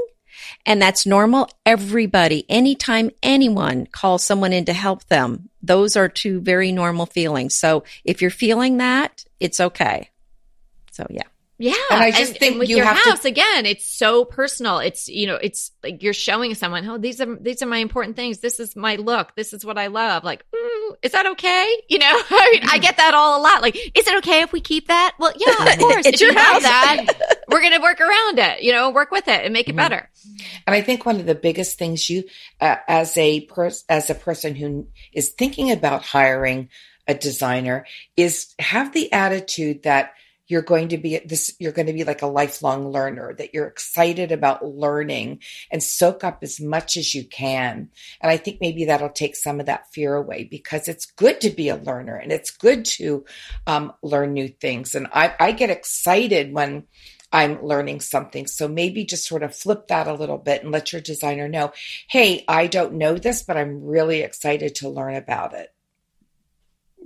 and 0.66 0.82
that's 0.82 1.06
normal. 1.06 1.48
Everybody, 1.64 2.44
anytime 2.50 3.08
anyone 3.22 3.86
calls 3.86 4.22
someone 4.22 4.52
in 4.52 4.66
to 4.66 4.74
help 4.74 5.06
them, 5.06 5.48
those 5.62 5.96
are 5.96 6.10
two 6.10 6.42
very 6.42 6.72
normal 6.72 7.06
feelings. 7.06 7.56
So 7.56 7.84
if 8.04 8.20
you're 8.20 8.30
feeling 8.30 8.76
that, 8.76 9.24
it's 9.40 9.60
okay. 9.60 10.10
So 10.92 11.06
yeah. 11.08 11.22
Yeah. 11.58 11.74
And 11.90 12.00
I 12.00 12.12
just 12.12 12.32
and, 12.32 12.38
think 12.38 12.52
and 12.52 12.60
with 12.60 12.68
you 12.68 12.76
your 12.76 12.86
house, 12.86 13.20
to- 13.20 13.28
again, 13.28 13.66
it's 13.66 13.84
so 13.84 14.24
personal. 14.24 14.78
It's, 14.78 15.08
you 15.08 15.26
know, 15.26 15.34
it's 15.34 15.72
like 15.82 16.02
you're 16.02 16.14
showing 16.14 16.54
someone, 16.54 16.88
oh, 16.88 16.98
these 16.98 17.20
are, 17.20 17.36
these 17.36 17.62
are 17.62 17.66
my 17.66 17.78
important 17.78 18.14
things. 18.14 18.38
This 18.38 18.60
is 18.60 18.76
my 18.76 18.94
look. 18.94 19.34
This 19.34 19.52
is 19.52 19.64
what 19.64 19.76
I 19.76 19.88
love. 19.88 20.22
Like, 20.22 20.44
mm, 20.54 20.96
is 21.02 21.12
that 21.12 21.26
okay? 21.26 21.76
You 21.88 21.98
know, 21.98 22.06
I 22.30 22.50
mean, 22.52 22.68
I 22.70 22.78
get 22.78 22.98
that 22.98 23.14
all 23.14 23.40
a 23.40 23.42
lot. 23.42 23.62
Like, 23.62 23.74
is 23.76 24.06
it 24.06 24.18
okay 24.18 24.42
if 24.42 24.52
we 24.52 24.60
keep 24.60 24.88
that? 24.88 25.14
Well, 25.18 25.32
yeah, 25.36 25.72
of 25.72 25.78
course. 25.78 26.06
it's 26.06 26.20
if 26.20 26.20
your 26.20 26.32
you 26.32 26.38
house. 26.38 26.62
that, 26.62 27.06
we're 27.48 27.60
going 27.60 27.72
to 27.72 27.80
work 27.80 28.00
around 28.00 28.38
it, 28.38 28.62
you 28.62 28.72
know, 28.72 28.90
work 28.90 29.10
with 29.10 29.26
it 29.26 29.44
and 29.44 29.52
make 29.52 29.68
it 29.68 29.72
mm-hmm. 29.72 29.78
better. 29.78 30.10
And 30.66 30.76
I 30.76 30.82
think 30.82 31.06
one 31.06 31.18
of 31.18 31.26
the 31.26 31.34
biggest 31.34 31.78
things 31.78 32.08
you, 32.10 32.24
uh, 32.60 32.76
as 32.86 33.16
a 33.16 33.40
person, 33.42 33.84
as 33.88 34.10
a 34.10 34.14
person 34.14 34.54
who 34.54 34.86
is 35.12 35.30
thinking 35.30 35.72
about 35.72 36.04
hiring 36.04 36.68
a 37.08 37.14
designer 37.14 37.86
is 38.16 38.54
have 38.58 38.92
the 38.92 39.10
attitude 39.12 39.84
that 39.84 40.12
you're 40.48 40.62
going 40.62 40.88
to 40.88 40.98
be 40.98 41.18
this 41.18 41.54
you're 41.58 41.72
going 41.72 41.86
to 41.86 41.92
be 41.92 42.04
like 42.04 42.22
a 42.22 42.26
lifelong 42.26 42.90
learner 42.90 43.34
that 43.34 43.54
you're 43.54 43.66
excited 43.66 44.32
about 44.32 44.64
learning 44.64 45.40
and 45.70 45.82
soak 45.82 46.24
up 46.24 46.38
as 46.42 46.60
much 46.60 46.96
as 46.96 47.14
you 47.14 47.24
can 47.24 47.88
and 48.20 48.30
i 48.30 48.36
think 48.36 48.58
maybe 48.60 48.86
that'll 48.86 49.08
take 49.10 49.36
some 49.36 49.60
of 49.60 49.66
that 49.66 49.90
fear 49.92 50.14
away 50.14 50.44
because 50.44 50.88
it's 50.88 51.06
good 51.06 51.40
to 51.40 51.50
be 51.50 51.68
a 51.68 51.76
learner 51.76 52.16
and 52.16 52.32
it's 52.32 52.50
good 52.50 52.84
to 52.84 53.24
um, 53.66 53.92
learn 54.02 54.32
new 54.32 54.48
things 54.48 54.94
and 54.94 55.06
I, 55.12 55.34
I 55.38 55.52
get 55.52 55.70
excited 55.70 56.52
when 56.52 56.84
I'm 57.32 57.62
learning 57.62 58.00
something. 58.00 58.46
So 58.46 58.68
maybe 58.68 59.04
just 59.04 59.26
sort 59.26 59.42
of 59.42 59.54
flip 59.54 59.88
that 59.88 60.06
a 60.06 60.14
little 60.14 60.38
bit 60.38 60.62
and 60.62 60.72
let 60.72 60.92
your 60.92 61.02
designer 61.02 61.48
know, 61.48 61.72
hey, 62.08 62.44
I 62.48 62.66
don't 62.68 62.94
know 62.94 63.16
this, 63.16 63.42
but 63.42 63.56
I'm 63.56 63.84
really 63.84 64.22
excited 64.22 64.76
to 64.76 64.88
learn 64.88 65.14
about 65.14 65.54
it. 65.54 65.72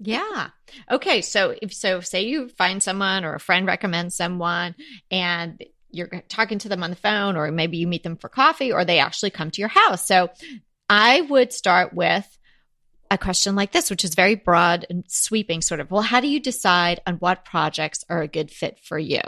Yeah. 0.04 0.48
Okay. 0.90 1.22
So 1.22 1.54
if 1.62 1.72
so, 1.72 2.00
say 2.00 2.22
you 2.22 2.48
find 2.48 2.82
someone 2.82 3.24
or 3.24 3.34
a 3.34 3.40
friend 3.40 3.66
recommends 3.66 4.16
someone 4.16 4.74
and 5.10 5.62
you're 5.92 6.10
talking 6.28 6.58
to 6.58 6.68
them 6.68 6.82
on 6.82 6.90
the 6.90 6.96
phone, 6.96 7.36
or 7.36 7.50
maybe 7.50 7.76
you 7.76 7.86
meet 7.86 8.02
them 8.02 8.16
for 8.16 8.28
coffee, 8.28 8.72
or 8.72 8.84
they 8.84 8.98
actually 8.98 9.30
come 9.30 9.50
to 9.50 9.60
your 9.60 9.68
house. 9.68 10.06
So 10.06 10.30
I 10.88 11.20
would 11.20 11.52
start 11.52 11.92
with 11.92 12.26
a 13.10 13.18
question 13.18 13.54
like 13.54 13.72
this, 13.72 13.90
which 13.90 14.04
is 14.04 14.14
very 14.14 14.34
broad 14.34 14.86
and 14.88 15.04
sweeping, 15.06 15.60
sort 15.60 15.80
of. 15.80 15.90
Well, 15.90 16.02
how 16.02 16.20
do 16.20 16.28
you 16.28 16.40
decide 16.40 17.00
on 17.06 17.16
what 17.16 17.44
projects 17.44 18.04
are 18.08 18.22
a 18.22 18.28
good 18.28 18.50
fit 18.50 18.78
for 18.82 18.98
you? 18.98 19.20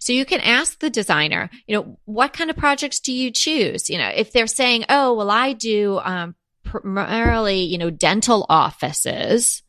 So 0.00 0.12
you 0.12 0.24
can 0.24 0.40
ask 0.40 0.80
the 0.80 0.90
designer, 0.90 1.48
you 1.66 1.76
know, 1.76 1.98
what 2.04 2.32
kind 2.32 2.50
of 2.50 2.56
projects 2.56 3.00
do 3.00 3.12
you 3.12 3.30
choose? 3.30 3.88
You 3.88 3.98
know, 3.98 4.08
if 4.08 4.32
they're 4.32 4.46
saying, 4.48 4.84
oh, 4.88 5.14
well, 5.14 5.30
I 5.30 5.52
do 5.52 6.00
um, 6.02 6.34
primarily, 6.64 7.62
you 7.62 7.78
know, 7.78 7.90
dental 7.90 8.44
offices 8.48 9.62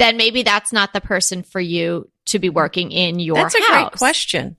then 0.00 0.16
maybe 0.16 0.42
that's 0.42 0.72
not 0.72 0.94
the 0.94 1.00
person 1.00 1.42
for 1.42 1.60
you 1.60 2.08
to 2.24 2.38
be 2.38 2.48
working 2.48 2.90
in 2.90 3.20
your 3.20 3.36
that's 3.36 3.56
house. 3.56 3.68
a 3.68 3.72
great 3.72 3.92
question. 3.92 4.56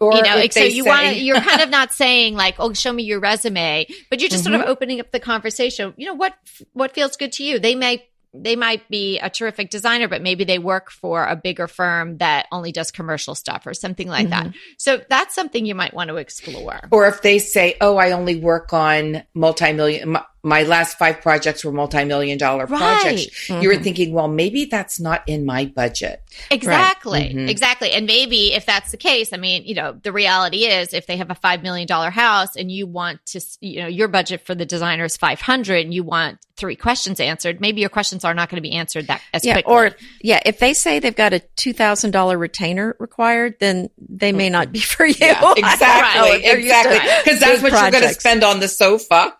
Or 0.00 0.14
you 0.14 0.22
know, 0.22 0.44
so 0.50 0.64
you 0.64 0.84
want 0.84 1.18
you're 1.18 1.40
kind 1.40 1.60
of 1.60 1.68
not 1.78 1.92
saying 1.92 2.34
like, 2.34 2.56
oh, 2.58 2.72
show 2.72 2.92
me 2.92 3.02
your 3.02 3.20
resume, 3.20 3.86
but 4.10 4.20
you're 4.20 4.30
just 4.30 4.42
mm-hmm. 4.42 4.52
sort 4.52 4.54
of 4.54 4.60
mm-hmm. 4.62 4.70
opening 4.70 5.00
up 5.00 5.12
the 5.12 5.20
conversation. 5.20 5.92
You 5.96 6.06
know, 6.06 6.14
what, 6.14 6.34
what 6.72 6.92
feels 6.92 7.16
good 7.16 7.32
to 7.32 7.44
you? 7.44 7.58
They 7.58 7.74
may 7.74 8.08
they 8.34 8.56
might 8.56 8.88
be 8.88 9.18
a 9.18 9.28
terrific 9.28 9.68
designer, 9.68 10.08
but 10.08 10.22
maybe 10.22 10.44
they 10.44 10.58
work 10.58 10.90
for 10.90 11.26
a 11.26 11.36
bigger 11.36 11.68
firm 11.68 12.16
that 12.16 12.46
only 12.50 12.72
does 12.72 12.90
commercial 12.90 13.34
stuff 13.34 13.66
or 13.66 13.74
something 13.74 14.08
like 14.08 14.28
mm-hmm. 14.28 14.48
that. 14.48 14.54
So 14.78 15.02
that's 15.10 15.34
something 15.34 15.66
you 15.66 15.74
might 15.74 15.92
want 15.92 16.08
to 16.08 16.16
explore. 16.16 16.80
Or 16.90 17.06
if 17.06 17.20
they 17.20 17.38
say, 17.38 17.76
"Oh, 17.82 17.98
I 17.98 18.12
only 18.12 18.36
work 18.36 18.72
on 18.72 19.24
multi-million 19.34 20.16
my 20.44 20.64
last 20.64 20.98
five 20.98 21.20
projects 21.20 21.64
were 21.64 21.70
multi-million 21.70 22.36
dollar 22.36 22.66
right. 22.66 23.00
projects. 23.00 23.46
Mm-hmm. 23.46 23.62
You 23.62 23.68
were 23.68 23.74
mm-hmm. 23.74 23.84
thinking, 23.84 24.12
well, 24.12 24.26
maybe 24.26 24.64
that's 24.64 24.98
not 24.98 25.22
in 25.28 25.46
my 25.46 25.66
budget. 25.66 26.20
Exactly. 26.50 27.20
Right. 27.20 27.30
Mm-hmm. 27.30 27.48
Exactly. 27.48 27.92
And 27.92 28.06
maybe 28.06 28.52
if 28.52 28.66
that's 28.66 28.90
the 28.90 28.96
case, 28.96 29.32
I 29.32 29.36
mean, 29.36 29.64
you 29.64 29.74
know, 29.74 29.92
the 30.02 30.10
reality 30.10 30.64
is 30.64 30.94
if 30.94 31.06
they 31.06 31.16
have 31.16 31.30
a 31.30 31.34
$5 31.34 31.62
million 31.62 31.88
house 31.88 32.56
and 32.56 32.72
you 32.72 32.88
want 32.88 33.24
to, 33.26 33.40
you 33.60 33.82
know, 33.82 33.86
your 33.86 34.08
budget 34.08 34.44
for 34.44 34.56
the 34.56 34.66
designer 34.66 35.04
is 35.04 35.16
500 35.16 35.84
and 35.84 35.94
you 35.94 36.02
want 36.02 36.38
three 36.56 36.74
questions 36.74 37.20
answered, 37.20 37.60
maybe 37.60 37.80
your 37.80 37.90
questions 37.90 38.24
are 38.24 38.34
not 38.34 38.48
going 38.48 38.60
to 38.60 38.68
be 38.68 38.74
answered 38.74 39.06
that 39.06 39.22
as 39.32 39.44
yeah, 39.44 39.54
quickly. 39.54 39.72
Or 39.72 39.90
yeah, 40.22 40.40
if 40.44 40.58
they 40.58 40.74
say 40.74 40.98
they've 40.98 41.14
got 41.14 41.32
a 41.32 41.40
$2,000 41.56 42.38
retainer 42.38 42.96
required, 42.98 43.60
then 43.60 43.90
they 43.96 44.32
may 44.32 44.50
not 44.50 44.72
be 44.72 44.80
for 44.80 45.06
you. 45.06 45.14
Yeah, 45.20 45.52
exactly. 45.56 46.44
exactly. 46.44 46.98
Because 47.24 47.38
that's 47.38 47.62
what 47.62 47.70
projects. 47.70 47.92
you're 47.92 48.00
going 48.00 48.14
to 48.14 48.20
spend 48.20 48.42
on 48.42 48.58
the 48.58 48.68
sofa. 48.68 49.36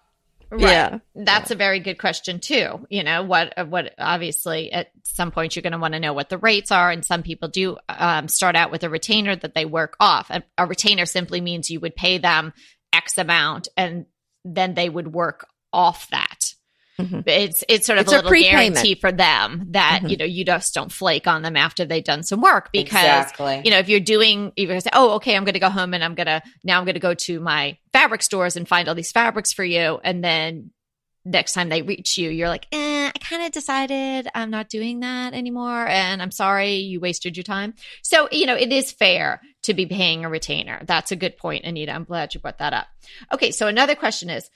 Right. 0.52 0.60
Yeah. 0.60 0.98
That's 1.14 1.50
a 1.50 1.54
very 1.54 1.80
good 1.80 1.98
question 1.98 2.38
too. 2.38 2.86
You 2.90 3.04
know, 3.04 3.22
what, 3.22 3.54
what 3.68 3.94
obviously 3.98 4.70
at 4.70 4.90
some 5.02 5.30
point 5.30 5.56
you're 5.56 5.62
going 5.62 5.72
to 5.72 5.78
want 5.78 5.94
to 5.94 6.00
know 6.00 6.12
what 6.12 6.28
the 6.28 6.36
rates 6.36 6.70
are. 6.70 6.90
And 6.90 7.02
some 7.02 7.22
people 7.22 7.48
do 7.48 7.78
um, 7.88 8.28
start 8.28 8.54
out 8.54 8.70
with 8.70 8.84
a 8.84 8.90
retainer 8.90 9.34
that 9.34 9.54
they 9.54 9.64
work 9.64 9.96
off. 9.98 10.28
A, 10.28 10.42
a 10.58 10.66
retainer 10.66 11.06
simply 11.06 11.40
means 11.40 11.70
you 11.70 11.80
would 11.80 11.96
pay 11.96 12.18
them 12.18 12.52
X 12.92 13.16
amount 13.16 13.68
and 13.78 14.04
then 14.44 14.74
they 14.74 14.90
would 14.90 15.08
work 15.08 15.46
off 15.72 16.10
that. 16.10 16.41
Mm-hmm. 17.00 17.20
It's 17.26 17.64
it's 17.68 17.86
sort 17.86 17.98
of 17.98 18.04
it's 18.04 18.12
a 18.12 18.16
little 18.16 18.32
a 18.32 18.40
guarantee 18.40 18.96
for 18.96 19.10
them 19.10 19.68
that 19.70 20.00
mm-hmm. 20.00 20.08
you 20.08 20.16
know 20.18 20.24
you 20.26 20.44
just 20.44 20.74
don't 20.74 20.92
flake 20.92 21.26
on 21.26 21.40
them 21.40 21.56
after 21.56 21.86
they've 21.86 22.04
done 22.04 22.22
some 22.22 22.42
work 22.42 22.70
because 22.70 22.92
exactly. 22.92 23.62
you 23.64 23.70
know 23.70 23.78
if 23.78 23.88
you're 23.88 24.00
doing 24.00 24.52
you're 24.56 24.68
gonna 24.68 24.80
say 24.80 24.90
oh 24.92 25.12
okay 25.12 25.34
I'm 25.34 25.44
going 25.44 25.54
to 25.54 25.60
go 25.60 25.70
home 25.70 25.94
and 25.94 26.04
I'm 26.04 26.14
gonna 26.14 26.42
now 26.64 26.78
I'm 26.78 26.84
going 26.84 26.94
to 26.94 27.00
go 27.00 27.14
to 27.14 27.40
my 27.40 27.78
fabric 27.94 28.22
stores 28.22 28.56
and 28.56 28.68
find 28.68 28.88
all 28.88 28.94
these 28.94 29.10
fabrics 29.10 29.54
for 29.54 29.64
you 29.64 30.00
and 30.04 30.22
then 30.22 30.70
next 31.24 31.54
time 31.54 31.70
they 31.70 31.80
reach 31.80 32.18
you 32.18 32.28
you're 32.28 32.48
like 32.48 32.66
eh, 32.72 33.10
I 33.14 33.18
kind 33.20 33.42
of 33.42 33.52
decided 33.52 34.28
I'm 34.34 34.50
not 34.50 34.68
doing 34.68 35.00
that 35.00 35.32
anymore 35.32 35.86
and 35.86 36.20
I'm 36.20 36.30
sorry 36.30 36.74
you 36.74 37.00
wasted 37.00 37.38
your 37.38 37.44
time 37.44 37.72
so 38.02 38.28
you 38.30 38.44
know 38.44 38.56
it 38.56 38.70
is 38.70 38.92
fair 38.92 39.40
to 39.62 39.72
be 39.72 39.86
paying 39.86 40.26
a 40.26 40.28
retainer 40.28 40.82
that's 40.84 41.10
a 41.10 41.16
good 41.16 41.38
point 41.38 41.64
Anita 41.64 41.92
I'm 41.92 42.04
glad 42.04 42.34
you 42.34 42.40
brought 42.40 42.58
that 42.58 42.74
up 42.74 42.88
okay 43.32 43.50
so 43.50 43.66
another 43.66 43.94
question 43.94 44.28
is 44.28 44.50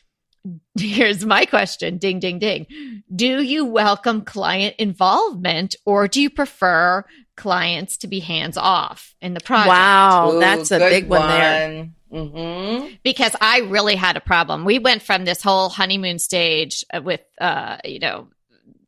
here's 0.79 1.25
my 1.25 1.45
question. 1.45 1.99
Ding 1.99 2.19
ding 2.19 2.39
ding. 2.39 2.67
Do 3.15 3.43
you 3.43 3.65
welcome 3.65 4.23
client 4.23 4.77
involvement 4.79 5.75
or 5.85 6.09
do 6.09 6.21
you 6.21 6.31
prefer 6.31 7.05
clients 7.37 7.97
to 7.99 8.07
be 8.07 8.21
hands 8.21 8.57
off 8.57 9.15
in 9.21 9.35
the 9.35 9.41
project? 9.41 9.69
Wow 9.69 10.33
Ooh, 10.33 10.41
that's 10.41 10.71
a 10.71 10.79
big 10.79 11.09
one, 11.09 11.21
one. 11.21 11.31
There 11.31 11.91
mm-hmm. 12.13 12.95
because 13.03 13.35
i 13.41 13.61
really 13.61 13.97
had 13.97 14.17
a 14.17 14.21
problem. 14.21 14.65
We 14.65 14.79
went 14.79 15.03
from 15.03 15.25
this 15.25 15.43
whole 15.43 15.69
honeymoon 15.69 16.19
stage 16.19 16.85
with 17.03 17.21
uh 17.41 17.79
you 17.85 17.99
know 17.99 18.29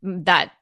that 0.03 0.53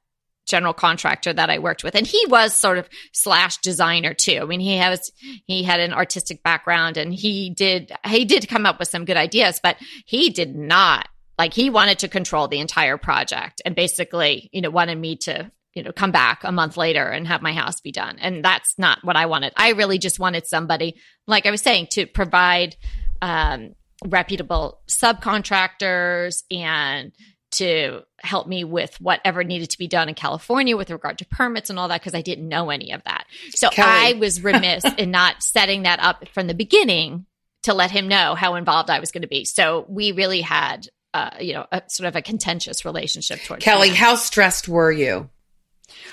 general 0.46 0.72
contractor 0.72 1.32
that 1.32 1.50
I 1.50 1.58
worked 1.58 1.84
with. 1.84 1.94
And 1.94 2.06
he 2.06 2.24
was 2.28 2.54
sort 2.54 2.78
of 2.78 2.88
slash 3.12 3.58
designer 3.58 4.14
too. 4.14 4.38
I 4.40 4.44
mean, 4.44 4.60
he 4.60 4.76
has, 4.76 5.12
he 5.46 5.62
had 5.62 5.80
an 5.80 5.92
artistic 5.92 6.42
background 6.42 6.96
and 6.96 7.12
he 7.12 7.50
did, 7.50 7.92
he 8.06 8.24
did 8.24 8.48
come 8.48 8.64
up 8.64 8.78
with 8.78 8.88
some 8.88 9.04
good 9.04 9.16
ideas, 9.16 9.60
but 9.62 9.76
he 10.06 10.30
did 10.30 10.56
not 10.56 11.08
like 11.38 11.52
he 11.52 11.68
wanted 11.68 11.98
to 11.98 12.08
control 12.08 12.48
the 12.48 12.60
entire 12.60 12.96
project 12.96 13.60
and 13.64 13.74
basically, 13.74 14.48
you 14.52 14.62
know, 14.62 14.70
wanted 14.70 14.96
me 14.96 15.16
to, 15.16 15.50
you 15.74 15.82
know, 15.82 15.92
come 15.92 16.10
back 16.10 16.44
a 16.44 16.52
month 16.52 16.78
later 16.78 17.04
and 17.04 17.28
have 17.28 17.42
my 17.42 17.52
house 17.52 17.80
be 17.82 17.92
done. 17.92 18.18
And 18.18 18.42
that's 18.42 18.78
not 18.78 19.00
what 19.02 19.16
I 19.16 19.26
wanted. 19.26 19.52
I 19.56 19.72
really 19.72 19.98
just 19.98 20.18
wanted 20.18 20.46
somebody, 20.46 20.96
like 21.26 21.44
I 21.44 21.50
was 21.50 21.60
saying, 21.60 21.88
to 21.90 22.06
provide, 22.06 22.76
um, 23.20 23.74
reputable 24.04 24.80
subcontractors 24.88 26.42
and 26.50 27.12
to 27.52 28.02
help 28.26 28.46
me 28.46 28.64
with 28.64 29.00
whatever 29.00 29.42
needed 29.44 29.70
to 29.70 29.78
be 29.78 29.88
done 29.88 30.08
in 30.08 30.14
California 30.14 30.76
with 30.76 30.90
regard 30.90 31.18
to 31.18 31.26
permits 31.26 31.70
and 31.70 31.78
all 31.78 31.88
that 31.88 32.00
because 32.00 32.14
I 32.14 32.22
didn't 32.22 32.48
know 32.48 32.70
any 32.70 32.92
of 32.92 33.02
that. 33.04 33.26
So 33.50 33.70
Kelly. 33.70 33.88
I 33.88 34.18
was 34.18 34.42
remiss 34.42 34.84
in 34.98 35.10
not 35.10 35.42
setting 35.42 35.84
that 35.84 36.00
up 36.00 36.28
from 36.28 36.46
the 36.46 36.54
beginning 36.54 37.26
to 37.62 37.74
let 37.74 37.90
him 37.90 38.08
know 38.08 38.34
how 38.34 38.54
involved 38.54 38.90
I 38.90 39.00
was 39.00 39.10
going 39.10 39.22
to 39.22 39.28
be. 39.28 39.44
So 39.44 39.86
we 39.88 40.12
really 40.12 40.40
had, 40.40 40.86
uh, 41.14 41.30
you 41.40 41.54
know, 41.54 41.66
a 41.72 41.82
sort 41.88 42.06
of 42.06 42.16
a 42.16 42.22
contentious 42.22 42.84
relationship 42.84 43.40
towards 43.40 43.64
Kelly, 43.64 43.88
end. 43.88 43.96
how 43.96 44.14
stressed 44.14 44.68
were 44.68 44.92
you? 44.92 45.30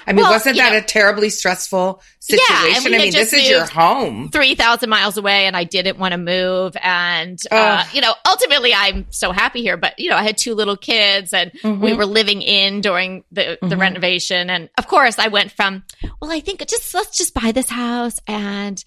I 0.05 0.13
mean, 0.13 0.23
Well, 0.23 0.31
wasn't 0.33 0.57
that 0.57 0.71
know- 0.73 0.77
a 0.79 0.81
terribly 0.81 1.29
stressful 1.29 2.01
Yeah, 2.27 2.37
and 2.37 2.75
situation? 2.75 2.91
we 2.91 2.95
I 2.95 2.99
mean, 3.03 3.11
this 3.11 3.33
is 3.33 3.49
your 3.49 3.65
home. 3.65 4.29
3,000 4.31 4.89
miles 4.89 5.17
away 5.17 5.45
and 5.45 5.55
I 5.57 5.63
didn't 5.63 5.97
want 5.97 6.11
to 6.11 6.17
move. 6.17 6.75
And, 6.81 7.39
uh, 7.51 7.83
you 7.93 8.01
know, 8.01 8.13
ultimately 8.27 8.73
I'm 8.73 9.07
so 9.09 9.31
happy 9.31 9.61
here, 9.61 9.77
but, 9.77 9.97
you 9.97 10.09
know, 10.09 10.15
I 10.17 10.23
had 10.23 10.37
two 10.37 10.53
little 10.55 10.77
kids 10.77 11.33
and 11.33 11.51
we 11.63 11.69
Mhm. 11.91 11.97
were 11.97 12.05
living 12.05 12.41
in 12.41 12.81
during 12.81 13.23
the, 13.31 13.57
the 13.61 13.75
Mhm. 13.75 13.79
renovation. 13.79 14.49
And 14.49 14.69
of 14.77 14.87
course 14.87 15.17
I 15.19 15.27
went 15.27 15.51
from, 15.51 15.83
well, 16.21 16.31
I 16.31 16.39
think 16.39 16.65
just, 16.67 16.93
let's 16.93 17.17
just 17.17 17.33
buy 17.33 17.51
this 17.51 17.69
house 17.69 18.19
and 18.27 18.83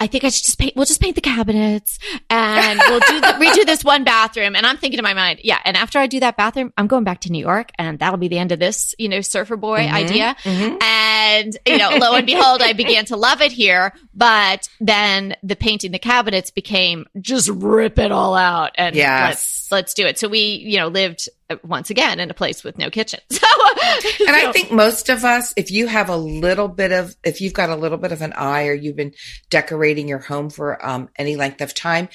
I 0.00 0.06
think 0.06 0.24
I 0.24 0.30
should 0.30 0.44
just 0.46 0.58
paint, 0.58 0.74
we'll 0.76 0.86
just 0.86 1.00
paint 1.00 1.14
the 1.14 1.20
cabinets 1.20 1.98
and 2.30 2.80
we'll 2.88 3.00
do 3.00 3.20
the, 3.20 3.26
redo 3.26 3.66
this 3.66 3.84
one 3.84 4.02
bathroom. 4.02 4.56
And 4.56 4.64
I'm 4.66 4.78
thinking 4.78 4.98
in 4.98 5.02
my 5.02 5.12
mind, 5.14 5.40
yeah. 5.44 5.58
And 5.64 5.76
after 5.76 5.98
I 5.98 6.06
do 6.06 6.20
that 6.20 6.38
bathroom, 6.38 6.72
I'm 6.78 6.86
going 6.86 7.04
back 7.04 7.20
to 7.22 7.30
New 7.32 7.38
York 7.44 7.70
and 7.78 7.98
that'll 7.98 8.16
be 8.18 8.28
the 8.28 8.38
end 8.38 8.50
of 8.50 8.58
this, 8.58 8.94
you 8.98 9.08
know, 9.10 9.20
surfer 9.20 9.56
boy 9.56 9.80
Mhm. 9.80 9.92
idea. 9.92 10.36
Mhm. 10.44 10.82
And, 10.82 11.56
you 11.66 11.76
know, 11.78 11.90
lo 11.96 12.14
and 12.14 12.26
behold, 12.26 12.62
I 12.62 12.72
began 12.72 13.04
to 13.06 13.16
love 13.16 13.42
it 13.42 13.52
here. 13.52 13.92
But 14.14 14.68
then 14.80 15.36
the 15.42 15.54
painting 15.56 15.92
the 15.92 15.98
cabinets 15.98 16.50
became 16.50 17.06
just 17.20 17.50
rip 17.50 17.98
it 17.98 18.10
all 18.10 18.34
out 18.34 18.70
and 18.76 18.96
Yes. 18.96 19.28
let's, 19.28 19.72
let's 19.72 19.94
do 19.94 20.06
it. 20.06 20.18
So 20.18 20.28
we, 20.28 20.40
you 20.64 20.78
know, 20.78 20.88
lived 20.88 21.28
once 21.64 21.90
again 21.90 22.20
in 22.20 22.30
a 22.30 22.34
place 22.34 22.64
with 22.64 22.78
no 22.78 22.88
kitchen. 22.90 23.20
So, 23.30 23.46
And 24.20 24.36
I 24.36 24.52
think 24.52 24.70
most 24.70 25.08
of 25.08 25.24
us, 25.24 25.52
if 25.56 25.70
you 25.70 25.86
have 25.86 26.08
a 26.08 26.16
little 26.16 26.68
bit 26.68 26.92
of, 26.92 27.16
if 27.24 27.40
you've 27.40 27.52
got 27.54 27.70
a 27.70 27.76
little 27.76 27.98
bit 27.98 28.12
of 28.12 28.22
an 28.22 28.32
eye 28.32 28.66
or 28.66 28.74
you've 28.74 28.96
been 28.96 29.14
decorating 29.48 30.08
your 30.08 30.18
home 30.18 30.50
for 30.50 30.84
um, 30.84 31.08
any 31.16 31.36
length 31.36 31.60
of 31.60 31.74
time, 31.74 32.08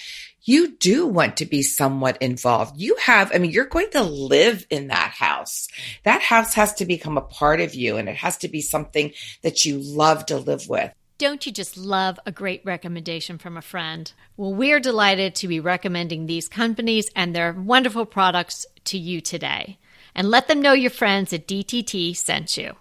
you 0.45 0.75
do 0.77 1.07
want 1.07 1.37
to 1.37 1.45
be 1.45 1.63
somewhat 1.63 2.21
involved. 2.21 2.79
You 2.79 2.95
have, 3.01 3.31
I 3.33 3.39
mean, 3.39 3.51
you're 3.51 3.65
going 3.65 3.89
to 3.91 4.03
live 4.03 4.65
in 4.69 4.87
that 4.87 5.11
house. 5.11 5.67
That 6.03 6.21
house 6.21 6.53
has 6.53 6.73
to 6.75 6.85
become 6.85 7.17
a 7.17 7.21
part 7.21 7.59
of 7.59 7.73
you 7.73 7.97
and 7.97 8.07
it 8.07 8.17
has 8.17 8.37
to 8.37 8.47
be 8.47 8.61
something 8.61 9.11
that 9.41 9.65
you 9.65 9.79
love 9.79 10.25
to 10.27 10.37
live 10.37 10.69
with. 10.69 10.93
Don't 11.17 11.45
you 11.45 11.51
just 11.51 11.77
love 11.77 12.19
a 12.25 12.31
great 12.31 12.61
recommendation 12.65 13.37
from 13.37 13.57
a 13.57 13.61
friend? 13.61 14.11
Well, 14.37 14.53
we're 14.53 14.81
delighted 14.81 15.33
to 15.35 15.47
be 15.47 15.61
recommending 15.61 16.25
these 16.25 16.49
companies 16.49 17.09
and 17.15 17.33
their 17.33 17.53
wonderful 17.53 18.05
products 18.05 18.65
to 18.85 18.97
you 18.97 19.21
today. 19.21 19.77
And 20.15 20.29
let 20.29 20.47
them 20.47 20.61
know 20.61 20.73
your 20.73 20.91
friends 20.91 21.33
at 21.33 21.47
DTT 21.47 22.15
sent 22.15 22.57
you. 22.57 22.73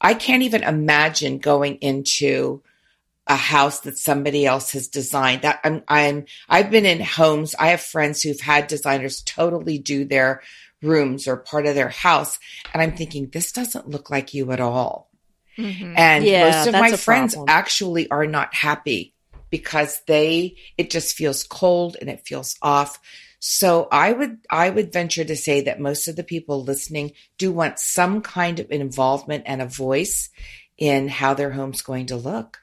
I 0.00 0.14
can't 0.14 0.44
even 0.44 0.62
imagine 0.62 1.38
going 1.38 1.76
into 1.76 2.62
a 3.26 3.36
house 3.36 3.80
that 3.80 3.98
somebody 3.98 4.46
else 4.46 4.72
has 4.72 4.88
designed. 4.88 5.42
That 5.42 5.60
I'm 5.64 5.82
I'm 5.88 6.24
I've 6.48 6.70
been 6.70 6.86
in 6.86 7.00
homes. 7.00 7.54
I 7.58 7.68
have 7.68 7.80
friends 7.80 8.22
who've 8.22 8.40
had 8.40 8.68
designers 8.68 9.20
totally 9.22 9.78
do 9.78 10.04
their 10.04 10.42
rooms 10.80 11.26
or 11.26 11.36
part 11.36 11.66
of 11.66 11.74
their 11.74 11.88
house 11.88 12.38
and 12.72 12.80
I'm 12.80 12.96
thinking 12.96 13.28
this 13.28 13.50
doesn't 13.50 13.88
look 13.88 14.10
like 14.10 14.32
you 14.32 14.52
at 14.52 14.60
all. 14.60 15.10
Mhm. 15.58 15.98
And 15.98 16.24
Yeah, 16.24 16.50
most 16.50 16.68
of 16.68 16.72
my 16.72 16.92
friends 16.92 17.34
problem. 17.34 17.50
actually 17.50 18.08
are 18.10 18.26
not 18.26 18.54
happy 18.54 19.12
because 19.50 20.00
they 20.06 20.56
it 20.78 20.90
just 20.90 21.16
feels 21.16 21.42
cold 21.42 21.96
and 22.00 22.08
it 22.08 22.26
feels 22.26 22.54
off. 22.62 23.00
So 23.40 23.88
I 23.92 24.12
would 24.12 24.38
I 24.50 24.70
would 24.70 24.92
venture 24.92 25.24
to 25.24 25.36
say 25.36 25.60
that 25.62 25.80
most 25.80 26.08
of 26.08 26.16
the 26.16 26.24
people 26.24 26.64
listening 26.64 27.12
do 27.36 27.52
want 27.52 27.78
some 27.78 28.20
kind 28.20 28.58
of 28.58 28.70
involvement 28.70 29.44
and 29.46 29.62
a 29.62 29.66
voice 29.66 30.30
in 30.76 31.08
how 31.08 31.34
their 31.34 31.50
home's 31.50 31.82
going 31.82 32.06
to 32.06 32.16
look. 32.16 32.60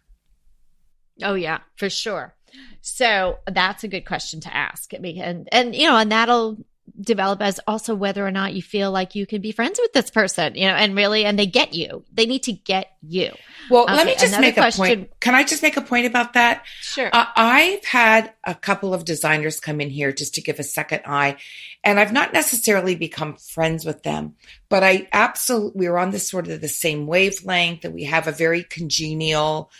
Oh 1.22 1.36
yeah, 1.36 1.60
for 1.78 1.90
sure. 1.90 2.36
So 2.82 3.40
that's 3.48 3.84
a 3.84 3.88
good 3.88 4.06
question 4.06 4.42
to 4.42 4.56
ask. 4.56 4.92
And 4.94 5.48
and 5.52 5.76
you 5.76 5.88
know, 5.88 5.98
and 5.98 6.12
that'll 6.12 6.58
develop 7.00 7.42
as 7.42 7.60
also 7.68 7.96
whether 7.96 8.26
or 8.26 8.32
not 8.32 8.54
you 8.54 8.62
feel 8.62 8.92
like 8.92 9.16
you 9.16 9.26
can 9.26 9.42
be 9.42 9.52
friends 9.52 9.80
with 9.82 9.94
this 9.94 10.10
person, 10.10 10.56
you 10.56 10.68
know, 10.68 10.74
and 10.74 10.96
really 10.96 11.26
and 11.26 11.38
they 11.38 11.46
get 11.46 11.74
you. 11.74 12.04
They 12.12 12.26
need 12.26 12.44
to 12.44 12.54
get 12.54 12.92
you. 13.02 13.32
Well, 13.70 13.86
let 13.86 14.06
me 14.06 14.16
just 14.18 14.40
make 14.40 14.58
a 14.58 14.62
question- 14.62 15.00
point. 15.00 15.20
Can 15.20 15.36
I 15.36 15.44
just 15.44 15.64
make 15.64 15.78
a 15.78 15.82
point 15.82 16.06
about 16.06 16.34
that? 16.34 16.64
Sure. 16.82 17.10
Uh, 17.12 17.26
I've 17.36 17.84
had 17.86 18.34
a 18.44 18.56
couple 18.56 18.94
of 18.94 19.06
designers 19.06 19.60
come 19.60 19.82
in 19.82 19.90
here 19.90 20.12
just 20.12 20.36
to 20.36 20.42
give 20.42 20.60
a 20.60 20.64
second 20.64 21.02
eye, 21.06 21.38
and 21.84 22.00
I've 22.00 22.14
not 22.14 22.34
necessarily 22.34 22.96
become 22.96 23.36
friends 23.36 23.86
with 23.86 24.04
them, 24.04 24.36
but 24.70 24.84
I 24.84 25.08
absolutely 25.12 25.88
we're 25.88 25.98
on 25.98 26.12
this 26.12 26.30
sort 26.30 26.48
of 26.48 26.62
the 26.62 26.68
same 26.68 27.08
wavelength, 27.08 27.86
and 27.86 27.94
we 27.94 28.04
have 28.04 28.28
a 28.28 28.32
very 28.32 28.64
congenial 28.64 29.72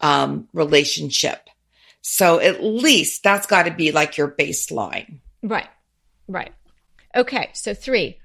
um, 0.00 0.48
relationship. 0.52 1.48
So 2.00 2.40
at 2.40 2.62
least 2.62 3.22
that's 3.22 3.46
got 3.46 3.64
to 3.64 3.70
be 3.70 3.92
like 3.92 4.16
your 4.16 4.28
baseline. 4.28 5.20
Right. 5.42 5.68
Right. 6.28 6.52
Okay. 7.14 7.50
So 7.52 7.74
three. 7.74 8.18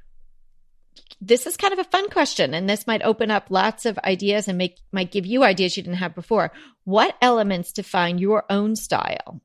This 1.19 1.47
is 1.47 1.57
kind 1.57 1.73
of 1.73 1.79
a 1.79 1.83
fun 1.83 2.09
question, 2.09 2.53
and 2.53 2.69
this 2.69 2.85
might 2.85 3.01
open 3.01 3.31
up 3.31 3.47
lots 3.49 3.87
of 3.87 3.97
ideas 3.99 4.47
and 4.47 4.57
make 4.57 4.77
might 4.91 5.11
give 5.11 5.25
you 5.25 5.43
ideas 5.43 5.75
you 5.75 5.83
didn't 5.83 5.97
have 5.97 6.13
before. 6.13 6.51
What 6.83 7.15
elements 7.21 7.71
define 7.71 8.19
your 8.19 8.45
own 8.51 8.75
style? 8.75 9.41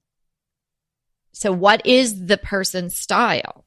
So, 1.32 1.50
what 1.50 1.86
is 1.86 2.26
the 2.26 2.36
person's 2.36 2.96
style? 2.98 3.64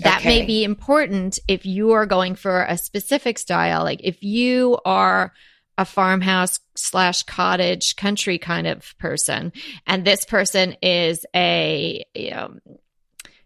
That 0.00 0.24
may 0.24 0.44
be 0.44 0.64
important 0.64 1.38
if 1.48 1.66
you 1.66 1.92
are 1.92 2.06
going 2.06 2.36
for 2.36 2.62
a 2.62 2.78
specific 2.78 3.38
style. 3.38 3.82
Like 3.82 4.00
if 4.04 4.22
you 4.22 4.78
are 4.84 5.32
a 5.76 5.84
farmhouse 5.84 6.60
slash 6.76 7.24
cottage 7.24 7.96
country 7.96 8.38
kind 8.38 8.66
of 8.66 8.96
person, 8.98 9.52
and 9.86 10.04
this 10.04 10.24
person 10.24 10.76
is 10.82 11.24
a 11.34 12.04
um, 12.32 12.60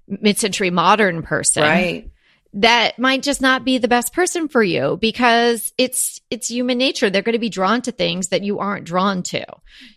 mid-century 0.09 0.71
modern 0.71 1.23
person 1.23 1.63
Right. 1.63 2.11
that 2.55 2.99
might 2.99 3.23
just 3.23 3.41
not 3.41 3.65
be 3.65 3.79
the 3.79 3.89
best 3.89 4.13
person 4.13 4.49
for 4.49 4.63
you 4.63 4.99
because 5.01 5.73
it's 5.79 6.21
it's 6.31 6.49
human 6.51 6.79
nature. 6.79 7.09
They're 7.11 7.23
going 7.23 7.35
to 7.35 7.39
be 7.39 7.49
drawn 7.49 7.83
to 7.83 7.93
things 7.93 8.29
that 8.29 8.43
you 8.43 8.59
aren't 8.59 8.85
drawn 8.85 9.23
to. 9.25 9.45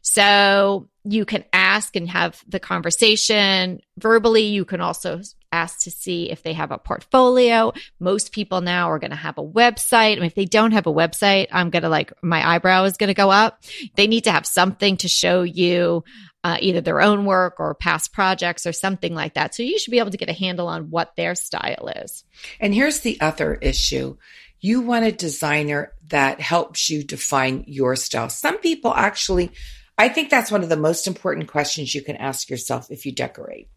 So 0.01 0.89
you 1.03 1.25
can 1.25 1.43
ask 1.53 1.95
and 1.95 2.09
have 2.09 2.41
the 2.47 2.59
conversation 2.59 3.79
verbally. 3.97 4.43
You 4.45 4.65
can 4.65 4.81
also 4.81 5.21
ask 5.51 5.83
to 5.83 5.91
see 5.91 6.29
if 6.31 6.43
they 6.43 6.53
have 6.53 6.71
a 6.71 6.77
portfolio. 6.77 7.71
Most 7.99 8.31
people 8.31 8.61
now 8.61 8.89
are 8.89 8.99
going 8.99 9.11
to 9.11 9.15
have 9.17 9.37
a 9.37 9.43
website. 9.43 10.13
I 10.13 10.15
mean, 10.15 10.25
if 10.25 10.35
they 10.35 10.45
don't 10.45 10.71
have 10.71 10.87
a 10.87 10.93
website 10.93 11.47
i'm 11.51 11.69
going 11.69 11.83
to 11.83 11.89
like 11.89 12.11
my 12.21 12.45
eyebrow 12.55 12.83
is 12.85 12.97
going 12.97 13.09
to 13.09 13.13
go 13.13 13.29
up. 13.31 13.63
They 13.95 14.07
need 14.07 14.23
to 14.25 14.31
have 14.31 14.45
something 14.45 14.97
to 14.97 15.07
show 15.07 15.43
you 15.43 16.03
uh, 16.45 16.57
either 16.61 16.79
their 16.79 17.01
own 17.01 17.25
work 17.25 17.55
or 17.57 17.73
past 17.73 18.13
projects 18.13 18.67
or 18.67 18.71
something 18.71 19.15
like 19.15 19.33
that. 19.33 19.55
So 19.55 19.63
you 19.63 19.79
should 19.79 19.89
be 19.89 19.97
able 19.97 20.11
to 20.11 20.17
get 20.17 20.29
a 20.29 20.33
handle 20.33 20.67
on 20.67 20.91
what 20.91 21.15
their 21.15 21.33
style 21.33 21.89
is. 21.95 22.23
And 22.59 22.71
here's 22.71 22.99
the 22.99 23.19
other 23.19 23.55
issue. 23.55 24.17
You 24.59 24.81
want 24.81 25.05
a 25.05 25.11
designer 25.11 25.93
that 26.09 26.39
helps 26.39 26.87
you 26.87 27.03
define 27.03 27.63
your 27.65 27.95
style. 27.95 28.29
Some 28.29 28.59
people 28.59 28.93
actually, 28.93 29.53
I 29.97 30.07
think 30.07 30.29
that's 30.29 30.51
one 30.51 30.61
of 30.61 30.69
the 30.69 30.77
most 30.77 31.07
important 31.07 31.47
questions 31.47 31.95
you 31.95 32.03
can 32.03 32.15
ask 32.15 32.47
yourself 32.47 32.91
if 32.91 33.07
you 33.07 33.11
decorate. 33.11 33.67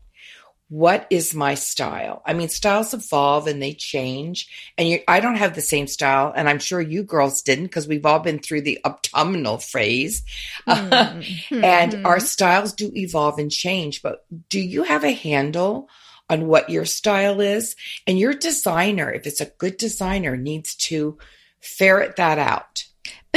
What 0.71 1.07
is 1.09 1.35
my 1.35 1.55
style? 1.55 2.23
I 2.27 2.35
mean, 2.35 2.51
styles 2.51 2.93
evolve 2.93 3.47
and 3.47 3.63
they 3.63 3.73
change. 3.73 4.49
And 4.77 4.87
you, 4.87 5.01
I 5.09 5.21
don't 5.21 5.37
have 5.37 5.55
the 5.55 5.63
same 5.63 5.87
style. 5.87 6.31
And 6.37 6.47
I'm 6.47 6.59
sure 6.59 6.81
you 6.81 7.03
girls 7.03 7.41
didn't 7.41 7.65
because 7.65 7.89
we've 7.89 8.05
all 8.05 8.19
been 8.19 8.39
through 8.39 8.63
the 8.63 8.79
autumnal 8.85 9.59
phase. 9.59 10.23
Mm-hmm. 10.69 11.65
and 11.65 12.07
our 12.07 12.21
styles 12.21 12.75
do 12.75 12.93
evolve 12.95 13.39
and 13.39 13.51
change. 13.51 14.03
But 14.03 14.27
do 14.51 14.61
you 14.61 14.83
have 14.83 15.05
a 15.05 15.13
handle 15.13 15.89
on 16.29 16.47
what 16.47 16.69
your 16.69 16.85
style 16.85 17.41
is? 17.41 17.75
And 18.07 18.19
your 18.19 18.35
designer, 18.35 19.11
if 19.11 19.27
it's 19.27 19.41
a 19.41 19.47
good 19.47 19.79
designer, 19.79 20.37
needs 20.37 20.75
to 20.77 21.17
ferret 21.61 22.17
that 22.17 22.39
out. 22.39 22.85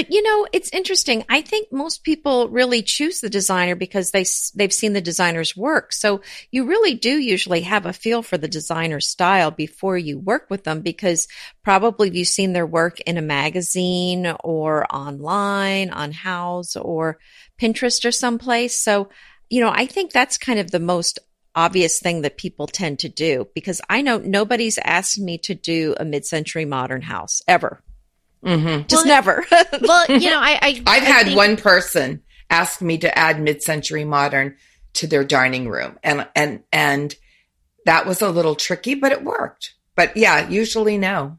But 0.02 0.12
you 0.12 0.24
know, 0.24 0.48
it's 0.52 0.72
interesting. 0.74 1.24
I 1.30 1.42
think 1.42 1.72
most 1.72 2.04
people 2.04 2.50
really 2.50 2.82
choose 2.82 3.22
the 3.22 3.30
designer 3.30 3.76
because 3.76 4.10
they 4.10 4.26
they've 4.56 4.74
seen 4.74 4.94
the 4.94 5.02
designer's 5.02 5.56
work. 5.56 5.94
So 5.94 6.22
you 6.50 6.66
really 6.66 6.96
do 6.96 7.20
usually 7.20 7.62
have 7.62 7.86
a 7.86 7.94
feel 7.94 8.24
for 8.24 8.36
the 8.36 8.48
designer's 8.48 9.08
style 9.08 9.52
before 9.52 10.00
you 10.00 10.18
work 10.18 10.48
with 10.50 10.64
them 10.64 10.82
because 10.82 11.28
probably 11.64 12.10
you've 12.10 12.28
seen 12.28 12.54
their 12.54 12.66
work 12.66 13.00
in 13.02 13.20
a 13.20 13.22
magazine 13.22 14.34
or 14.44 14.92
online 14.92 15.92
on 15.92 16.14
Houzz 16.14 16.76
or 16.84 17.20
Pinterest 17.62 18.04
or 18.04 18.12
someplace. 18.12 18.76
So, 18.76 19.10
you 19.52 19.62
know, 19.62 19.70
I 19.72 19.86
think 19.86 20.12
that's 20.12 20.40
kind 20.40 20.58
of 20.58 20.72
the 20.72 20.80
most 20.80 21.20
obvious 21.54 22.00
thing 22.00 22.22
that 22.22 22.38
people 22.38 22.66
tend 22.66 22.98
to 23.00 23.10
do 23.10 23.48
because 23.54 23.82
I 23.88 24.02
know 24.02 24.18
nobody's 24.18 24.80
asked 24.84 25.20
me 25.20 25.38
to 25.44 25.54
do 25.54 25.94
a 26.00 26.06
mid-century 26.06 26.66
modern 26.66 27.04
house 27.04 27.44
ever. 27.48 27.84
Mm-hmm. 28.46 28.88
Just 28.88 29.06
well, 29.06 29.16
never. 29.16 29.46
well, 29.82 30.06
you 30.10 30.30
know, 30.30 30.40
I, 30.40 30.60
I 30.62 30.84
I've 30.88 30.88
I 30.88 30.98
had 31.00 31.26
think- 31.28 31.38
one 31.38 31.58
person 31.58 32.24
ask 32.50 32.82
me 32.82 32.98
to 32.98 33.18
add 33.18 33.40
mid-century 33.42 34.04
modern 34.04 34.58
to 34.94 35.08
their 35.08 35.24
dining 35.24 35.70
room, 35.70 35.98
and 36.04 36.28
and 36.36 36.64
and 36.72 37.16
that 37.86 38.06
was 38.06 38.22
a 38.22 38.30
little 38.30 38.56
tricky, 38.56 38.96
but 38.96 39.12
it 39.12 39.24
worked. 39.24 39.74
But 39.96 40.18
yeah, 40.18 40.48
usually 40.50 40.98
no. 40.98 41.38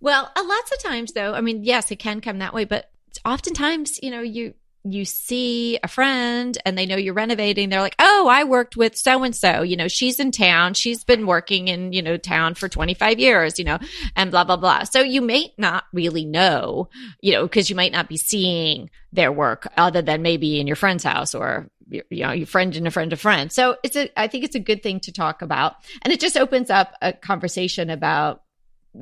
Well, 0.00 0.30
uh, 0.36 0.44
lots 0.46 0.72
of 0.72 0.78
times 0.82 1.12
though, 1.12 1.34
I 1.34 1.40
mean, 1.40 1.64
yes, 1.64 1.90
it 1.90 1.96
can 1.96 2.20
come 2.20 2.38
that 2.38 2.54
way, 2.54 2.64
but 2.64 2.90
oftentimes, 3.24 3.98
you 4.02 4.10
know, 4.10 4.20
you 4.20 4.54
you 4.92 5.04
see 5.04 5.78
a 5.82 5.88
friend 5.88 6.56
and 6.64 6.76
they 6.76 6.86
know 6.86 6.96
you're 6.96 7.14
renovating, 7.14 7.68
they're 7.68 7.80
like, 7.80 7.96
Oh, 7.98 8.28
I 8.30 8.44
worked 8.44 8.76
with 8.76 8.96
so 8.96 9.22
and 9.22 9.34
so, 9.34 9.62
you 9.62 9.76
know, 9.76 9.88
she's 9.88 10.20
in 10.20 10.32
town. 10.32 10.74
She's 10.74 11.04
been 11.04 11.26
working 11.26 11.68
in, 11.68 11.92
you 11.92 12.02
know, 12.02 12.16
town 12.16 12.54
for 12.54 12.68
25 12.68 13.18
years, 13.18 13.58
you 13.58 13.64
know, 13.64 13.78
and 14.14 14.30
blah, 14.30 14.44
blah, 14.44 14.56
blah. 14.56 14.84
So 14.84 15.00
you 15.00 15.22
may 15.22 15.52
not 15.58 15.84
really 15.92 16.24
know, 16.24 16.88
you 17.20 17.32
know, 17.32 17.46
cause 17.48 17.70
you 17.70 17.76
might 17.76 17.92
not 17.92 18.08
be 18.08 18.16
seeing 18.16 18.90
their 19.12 19.32
work 19.32 19.66
other 19.76 20.02
than 20.02 20.22
maybe 20.22 20.60
in 20.60 20.66
your 20.66 20.76
friend's 20.76 21.04
house 21.04 21.34
or, 21.34 21.70
you 21.88 22.02
know, 22.10 22.32
your 22.32 22.46
friend 22.46 22.76
and 22.76 22.86
a 22.86 22.90
friend 22.90 23.12
of 23.12 23.20
friend. 23.20 23.52
So 23.52 23.76
it's 23.82 23.96
a, 23.96 24.10
I 24.18 24.28
think 24.28 24.44
it's 24.44 24.56
a 24.56 24.60
good 24.60 24.82
thing 24.82 25.00
to 25.00 25.12
talk 25.12 25.42
about. 25.42 25.76
And 26.02 26.12
it 26.12 26.20
just 26.20 26.36
opens 26.36 26.70
up 26.70 26.92
a 27.00 27.12
conversation 27.12 27.90
about 27.90 28.42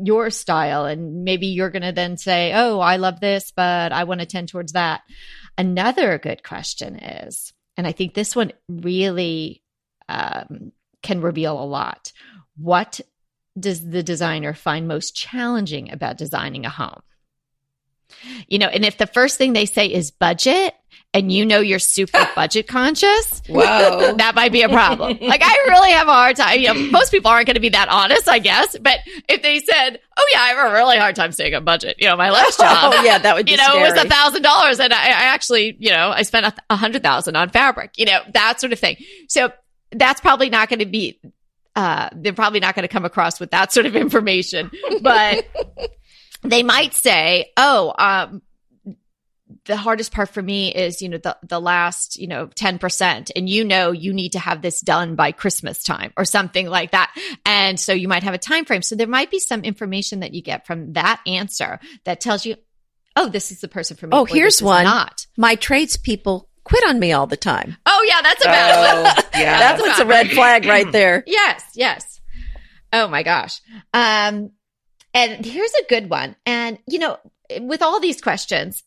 your 0.03 0.31
style. 0.31 0.87
And 0.87 1.25
maybe 1.25 1.49
you're 1.49 1.71
going 1.71 1.83
to 1.83 1.93
then 1.93 2.17
say, 2.17 2.53
Oh, 2.55 2.81
I 2.81 2.97
love 2.97 3.21
this, 3.21 3.53
but 3.55 3.93
I 3.93 4.05
want 4.05 4.21
to 4.21 4.27
tend 4.27 4.49
towards 4.49 4.73
that. 4.73 5.03
Another 5.57 6.19
good 6.19 6.43
question 6.43 6.97
is, 6.97 7.53
and 7.77 7.87
I 7.87 7.93
think 7.93 8.15
this 8.15 8.35
one 8.35 8.53
really 8.69 9.63
um, 10.09 10.73
can 11.03 11.21
reveal 11.21 11.61
a 11.61 11.65
lot. 11.65 12.13
What 12.57 13.01
does 13.59 13.89
the 13.89 14.03
designer 14.03 14.55
find 14.55 14.89
most 14.89 15.15
challenging 15.15 15.93
about 15.93 16.19
designing 16.19 16.67
a 16.67 16.71
home? 16.71 17.03
You 18.49 18.59
know, 18.59 18.67
and 18.67 18.85
if 18.85 18.99
the 18.99 19.07
first 19.07 19.39
thing 19.39 19.53
they 19.53 19.67
say 19.67 19.87
is 19.87 20.11
budget, 20.11 20.75
and 21.15 21.31
you 21.31 21.47
know 21.47 21.61
you're 21.61 21.79
super 21.79 22.29
budget 22.35 22.67
conscious, 22.67 23.41
whoa, 23.49 24.15
that 24.19 24.35
might 24.35 24.53
be 24.53 24.63
a 24.63 24.69
problem. 24.69 25.17
like 25.21 25.41
I 25.43 25.55
really 25.69 25.93
have 25.93 26.09
a 26.09 26.13
hard 26.13 26.37
time. 26.37 26.61
You 26.61 26.75
know, 26.75 26.91
most 26.91 27.11
people 27.11 27.31
aren't 27.31 27.47
going 27.47 27.55
to 27.55 27.61
be 27.61 27.71
that 27.71 27.89
honest, 27.89 28.29
I 28.29 28.41
guess. 28.41 28.77
But 28.79 28.99
if 29.29 29.43
they 29.43 29.61
said, 29.61 30.01
"Oh 30.17 30.29
yeah, 30.33 30.41
I 30.41 30.49
have 30.49 30.71
a 30.71 30.75
really 30.75 30.99
hard 30.99 31.15
time 31.15 31.33
staying 31.33 31.55
on 31.55 31.65
budget," 31.65 31.97
you 31.99 32.09
know, 32.09 32.17
my 32.17 32.31
last 32.31 32.59
job, 32.61 32.93
oh 32.95 33.03
yeah, 33.03 33.19
that 33.19 33.35
would, 33.35 33.49
you 33.49 33.57
know, 33.57 33.63
scary. 33.63 33.81
it 33.81 33.95
was 33.95 34.05
a 34.05 34.09
thousand 34.09 34.43
dollars, 34.43 34.81
and 34.81 34.93
I, 34.93 35.07
I, 35.07 35.25
actually, 35.35 35.77
you 35.79 35.91
know, 35.91 36.11
I 36.11 36.23
spent 36.23 36.47
a, 36.47 36.55
a 36.71 36.77
hundred 36.77 37.03
thousand 37.03 37.37
on 37.37 37.51
fabric, 37.51 37.93
you 37.97 38.07
know, 38.07 38.21
that 38.35 38.61
sort 38.61 38.73
of 38.73 38.79
thing. 38.79 38.97
So 39.29 39.53
that's 39.93 40.21
probably 40.21 40.51
not 40.51 40.69
going 40.69 40.81
to 40.81 40.87
be. 40.87 41.21
Uh, 41.77 42.09
they're 42.13 42.33
probably 42.33 42.61
not 42.61 42.75
going 42.75 42.85
to 42.85 42.93
come 42.93 43.05
across 43.05 43.41
with 43.41 43.51
that 43.51 43.73
sort 43.73 43.87
of 43.87 43.97
information, 43.97 44.71
but 45.01 45.47
they 46.43 46.63
might 46.63 46.95
say, 46.95 47.53
"Oh, 47.57 47.95
um, 47.99 48.43
the 49.67 49.77
hardest 49.77 50.13
part 50.13 50.29
for 50.29 50.43
me 50.43 50.75
is, 50.75 51.01
you 51.01 51.09
know, 51.09 51.19
the, 51.19 51.37
the 51.43 51.61
last, 51.61 52.19
you 52.19 52.27
know, 52.27 52.49
10%. 52.49 53.31
And 53.35 53.49
you 53.49 53.65
know, 53.65 53.93
you 53.93 54.13
need 54.13 54.33
to 54.33 54.39
have 54.39 54.61
this 54.61 54.81
done 54.81 55.15
by 55.15 55.33
Christmas 55.33 55.83
time 55.83 56.13
or 56.17 56.25
something 56.25 56.69
like 56.69 56.91
that. 56.91 57.15
And 57.47 57.81
so 57.81 57.93
you 57.93 58.09
might 58.09 58.23
have 58.23 58.35
a 58.35 58.39
time 58.39 58.65
frame. 58.65 58.83
So 58.83 58.95
there 58.95 59.07
might 59.07 59.31
be 59.31 59.39
some 59.39 59.63
information 59.63 60.21
that 60.21 60.35
you 60.35 60.43
get 60.43 60.67
from 60.67 60.93
that 60.93 61.21
answer 61.27 61.81
that 62.05 62.21
tells 62.21 62.45
you, 62.45 62.57
oh, 63.17 63.29
this 63.29 63.51
is 63.51 63.61
the 63.61 63.69
person 63.69 63.97
for 63.97 64.07
me. 64.07 64.11
Oh, 64.13 64.25
here's 64.25 64.63
one. 64.63 64.85
Not. 64.85 65.27
My 65.37 65.55
tradespeople 65.55 66.51
quit 66.65 66.85
on 66.87 66.99
me 66.99 67.13
all 67.13 67.27
the 67.27 67.37
time. 67.37 67.77
Oh, 67.87 68.07
yeah, 68.07 68.21
that's 68.23 68.45
a 68.45 68.49
bad 68.49 69.07
oh, 69.07 69.23
Yeah. 69.39 69.59
that's 69.59 69.81
what's 69.81 69.99
a 69.99 70.07
red 70.07 70.31
flag 70.31 70.67
right 70.67 70.91
there. 70.91 71.25
yes, 71.27 71.65
yes. 71.75 72.21
Oh 72.93 73.09
my 73.09 73.23
gosh. 73.23 73.61
Um, 73.95 74.51
and 75.15 75.45
here's 75.45 75.73
a 75.73 75.87
good 75.89 76.11
one. 76.11 76.37
And, 76.45 76.79
you 76.87 76.99
know, 76.99 77.19
with 77.61 77.83
all 77.83 78.01
these 78.01 78.21
questions, 78.21 78.83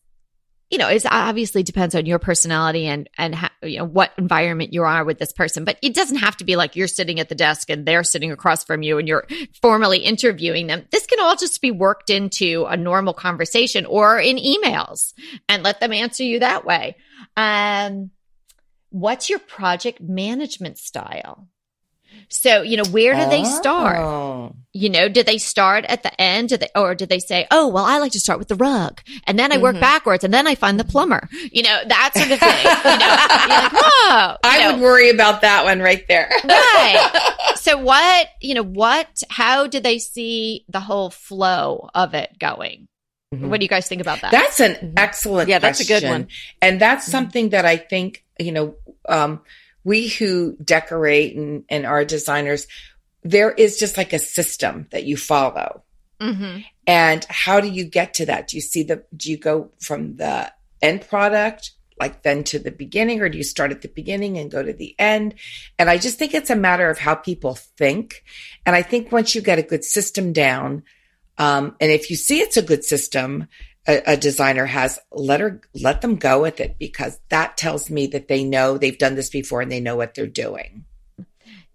you 0.69 0.77
know, 0.77 0.89
it 0.89 1.05
obviously 1.09 1.63
depends 1.63 1.95
on 1.95 2.05
your 2.05 2.19
personality 2.19 2.87
and 2.87 3.09
and 3.17 3.35
you 3.63 3.77
know 3.77 3.85
what 3.85 4.11
environment 4.17 4.73
you 4.73 4.83
are 4.83 5.05
with 5.05 5.17
this 5.17 5.31
person. 5.31 5.63
But 5.63 5.77
it 5.81 5.93
doesn't 5.93 6.17
have 6.17 6.35
to 6.37 6.43
be 6.43 6.55
like 6.57 6.75
you're 6.75 6.87
sitting 6.87 7.19
at 7.19 7.29
the 7.29 7.35
desk 7.35 7.69
and 7.69 7.85
they're 7.85 8.03
sitting 8.03 8.31
across 8.31 8.65
from 8.65 8.83
you 8.83 8.97
and 8.97 9.07
you're 9.07 9.25
formally 9.61 9.99
interviewing 9.99 10.67
them. 10.67 10.85
This 10.91 11.05
can 11.05 11.21
all 11.21 11.35
just 11.35 11.61
be 11.61 11.71
worked 11.71 12.09
into 12.09 12.65
a 12.67 12.75
normal 12.75 13.13
conversation 13.13 13.85
or 13.85 14.19
in 14.19 14.37
emails 14.37 15.13
and 15.47 15.63
let 15.63 15.79
them 15.79 15.93
answer 15.93 16.23
you 16.23 16.39
that 16.39 16.65
way. 16.65 16.97
Um, 17.37 18.11
what's 18.89 19.29
your 19.29 19.39
project 19.39 20.01
management 20.01 20.77
style? 20.77 21.47
So, 22.29 22.61
you 22.61 22.77
know, 22.77 22.85
where 22.85 23.13
do 23.15 23.29
they 23.29 23.43
start? 23.43 23.97
Oh. 23.97 24.55
You 24.73 24.89
know, 24.89 25.07
did 25.07 25.25
they 25.25 25.37
start 25.37 25.85
at 25.85 26.03
the 26.03 26.21
end? 26.21 26.49
Did 26.49 26.59
they, 26.59 26.69
or 26.75 26.93
did 26.93 27.09
they 27.09 27.19
say, 27.19 27.47
oh, 27.51 27.67
well, 27.67 27.85
I 27.85 27.99
like 27.99 28.11
to 28.11 28.19
start 28.19 28.37
with 28.37 28.47
the 28.47 28.55
rug 28.55 29.01
and 29.25 29.39
then 29.39 29.51
I 29.51 29.57
work 29.57 29.75
mm-hmm. 29.75 29.81
backwards 29.81 30.23
and 30.23 30.33
then 30.33 30.45
I 30.45 30.55
find 30.55 30.79
the 30.79 30.83
plumber, 30.83 31.29
you 31.51 31.63
know, 31.63 31.79
that 31.87 32.11
sort 32.13 32.31
of 32.31 32.39
thing. 32.39 32.63
you 32.63 32.97
know, 32.99 33.17
you're 33.47 33.61
like, 33.61 33.71
oh, 33.73 34.37
I 34.43 34.59
know. 34.59 34.73
would 34.73 34.81
worry 34.81 35.09
about 35.09 35.41
that 35.41 35.63
one 35.63 35.79
right 35.79 36.05
there. 36.07 36.29
right. 36.43 37.33
So 37.55 37.77
what, 37.77 38.27
you 38.39 38.53
know, 38.53 38.63
what, 38.63 39.23
how 39.29 39.67
do 39.67 39.81
they 39.81 39.99
see 39.99 40.63
the 40.69 40.79
whole 40.79 41.09
flow 41.09 41.89
of 41.93 42.13
it 42.13 42.37
going? 42.39 42.87
Mm-hmm. 43.33 43.49
What 43.49 43.59
do 43.59 43.65
you 43.65 43.69
guys 43.69 43.89
think 43.89 43.99
about 43.99 44.21
that? 44.21 44.31
That's 44.31 44.61
an 44.61 44.93
excellent 44.95 45.49
Yeah, 45.49 45.59
that's 45.59 45.81
a 45.81 45.85
good 45.85 46.03
one. 46.03 46.27
And 46.61 46.79
that's 46.79 47.05
mm-hmm. 47.05 47.11
something 47.11 47.49
that 47.49 47.65
I 47.65 47.75
think, 47.75 48.23
you 48.39 48.53
know, 48.53 48.75
um, 49.09 49.41
we 49.87 50.09
who 50.09 50.57
decorate 50.61 51.37
and, 51.37 51.63
and 51.69 51.85
are 51.85 52.03
designers, 52.03 52.67
there 53.23 53.51
is 53.51 53.79
just 53.79 53.95
like 53.95 54.11
a 54.11 54.19
system 54.19 54.85
that 54.91 55.05
you 55.05 55.15
follow. 55.15 55.81
Mm-hmm. 56.19 56.59
And 56.85 57.25
how 57.29 57.61
do 57.61 57.69
you 57.69 57.85
get 57.85 58.15
to 58.15 58.25
that? 58.25 58.49
Do 58.49 58.57
you 58.57 58.61
see 58.61 58.83
the, 58.83 59.05
do 59.15 59.31
you 59.31 59.37
go 59.37 59.71
from 59.79 60.17
the 60.17 60.51
end 60.81 61.07
product, 61.07 61.71
like 61.97 62.21
then 62.23 62.43
to 62.43 62.59
the 62.59 62.69
beginning, 62.69 63.21
or 63.21 63.29
do 63.29 63.37
you 63.37 63.45
start 63.45 63.71
at 63.71 63.81
the 63.81 63.87
beginning 63.87 64.37
and 64.37 64.51
go 64.51 64.61
to 64.61 64.73
the 64.73 64.93
end? 64.99 65.35
And 65.79 65.89
I 65.89 65.97
just 65.97 66.19
think 66.19 66.33
it's 66.33 66.49
a 66.49 66.55
matter 66.55 66.89
of 66.89 66.99
how 66.99 67.15
people 67.15 67.55
think. 67.55 68.25
And 68.65 68.75
I 68.75 68.81
think 68.81 69.13
once 69.13 69.35
you 69.35 69.41
get 69.41 69.57
a 69.57 69.63
good 69.63 69.85
system 69.85 70.33
down, 70.33 70.83
um, 71.37 71.77
and 71.79 71.91
if 71.91 72.09
you 72.09 72.17
see 72.17 72.41
it's 72.41 72.57
a 72.57 72.61
good 72.61 72.83
system, 72.83 73.47
a, 73.87 74.13
a, 74.13 74.17
designer 74.17 74.65
has, 74.65 74.99
let 75.11 75.39
her, 75.39 75.61
let 75.73 76.01
them 76.01 76.17
go 76.17 76.41
with 76.41 76.59
it 76.59 76.77
because 76.77 77.19
that 77.29 77.57
tells 77.57 77.89
me 77.89 78.07
that 78.07 78.27
they 78.27 78.43
know 78.43 78.77
they've 78.77 78.97
done 78.97 79.15
this 79.15 79.29
before 79.29 79.61
and 79.61 79.71
they 79.71 79.79
know 79.79 79.95
what 79.95 80.13
they're 80.13 80.27
doing. 80.27 80.85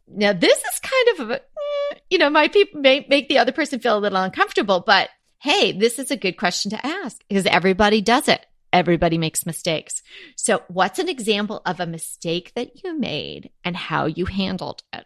Now, 0.07 0.33
this 0.33 0.59
is 0.59 0.81
kind 0.81 1.21
of, 1.21 1.31
a, 1.31 1.35
eh, 1.35 1.99
you 2.11 2.19
know, 2.19 2.29
might 2.29 2.53
be, 2.53 2.67
may 2.75 3.07
make 3.09 3.29
the 3.29 3.39
other 3.39 3.53
person 3.53 3.81
feel 3.81 3.97
a 3.97 4.01
little 4.01 4.19
uncomfortable, 4.19 4.81
but 4.81 5.09
hey, 5.39 5.73
this 5.73 5.99
is 5.99 6.11
a 6.11 6.17
good 6.17 6.37
question 6.37 6.71
to 6.71 6.87
ask 6.87 7.23
because 7.29 7.47
everybody 7.47 8.01
does 8.01 8.29
it. 8.29 8.45
Everybody 8.73 9.19
makes 9.19 9.45
mistakes. 9.45 10.03
So, 10.37 10.63
what's 10.69 10.99
an 10.99 11.09
example 11.09 11.61
of 11.67 11.79
a 11.79 11.87
mistake 11.87 12.53
that 12.55 12.83
you 12.83 12.99
made 12.99 13.51
and 13.65 13.77
how 13.77 14.07
you 14.07 14.25
handled 14.25 14.83
it? 14.93 15.05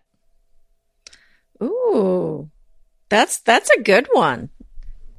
Ooh, 1.62 2.50
that's 3.08 3.40
that's 3.40 3.70
a 3.70 3.82
good 3.82 4.08
one. 4.12 4.50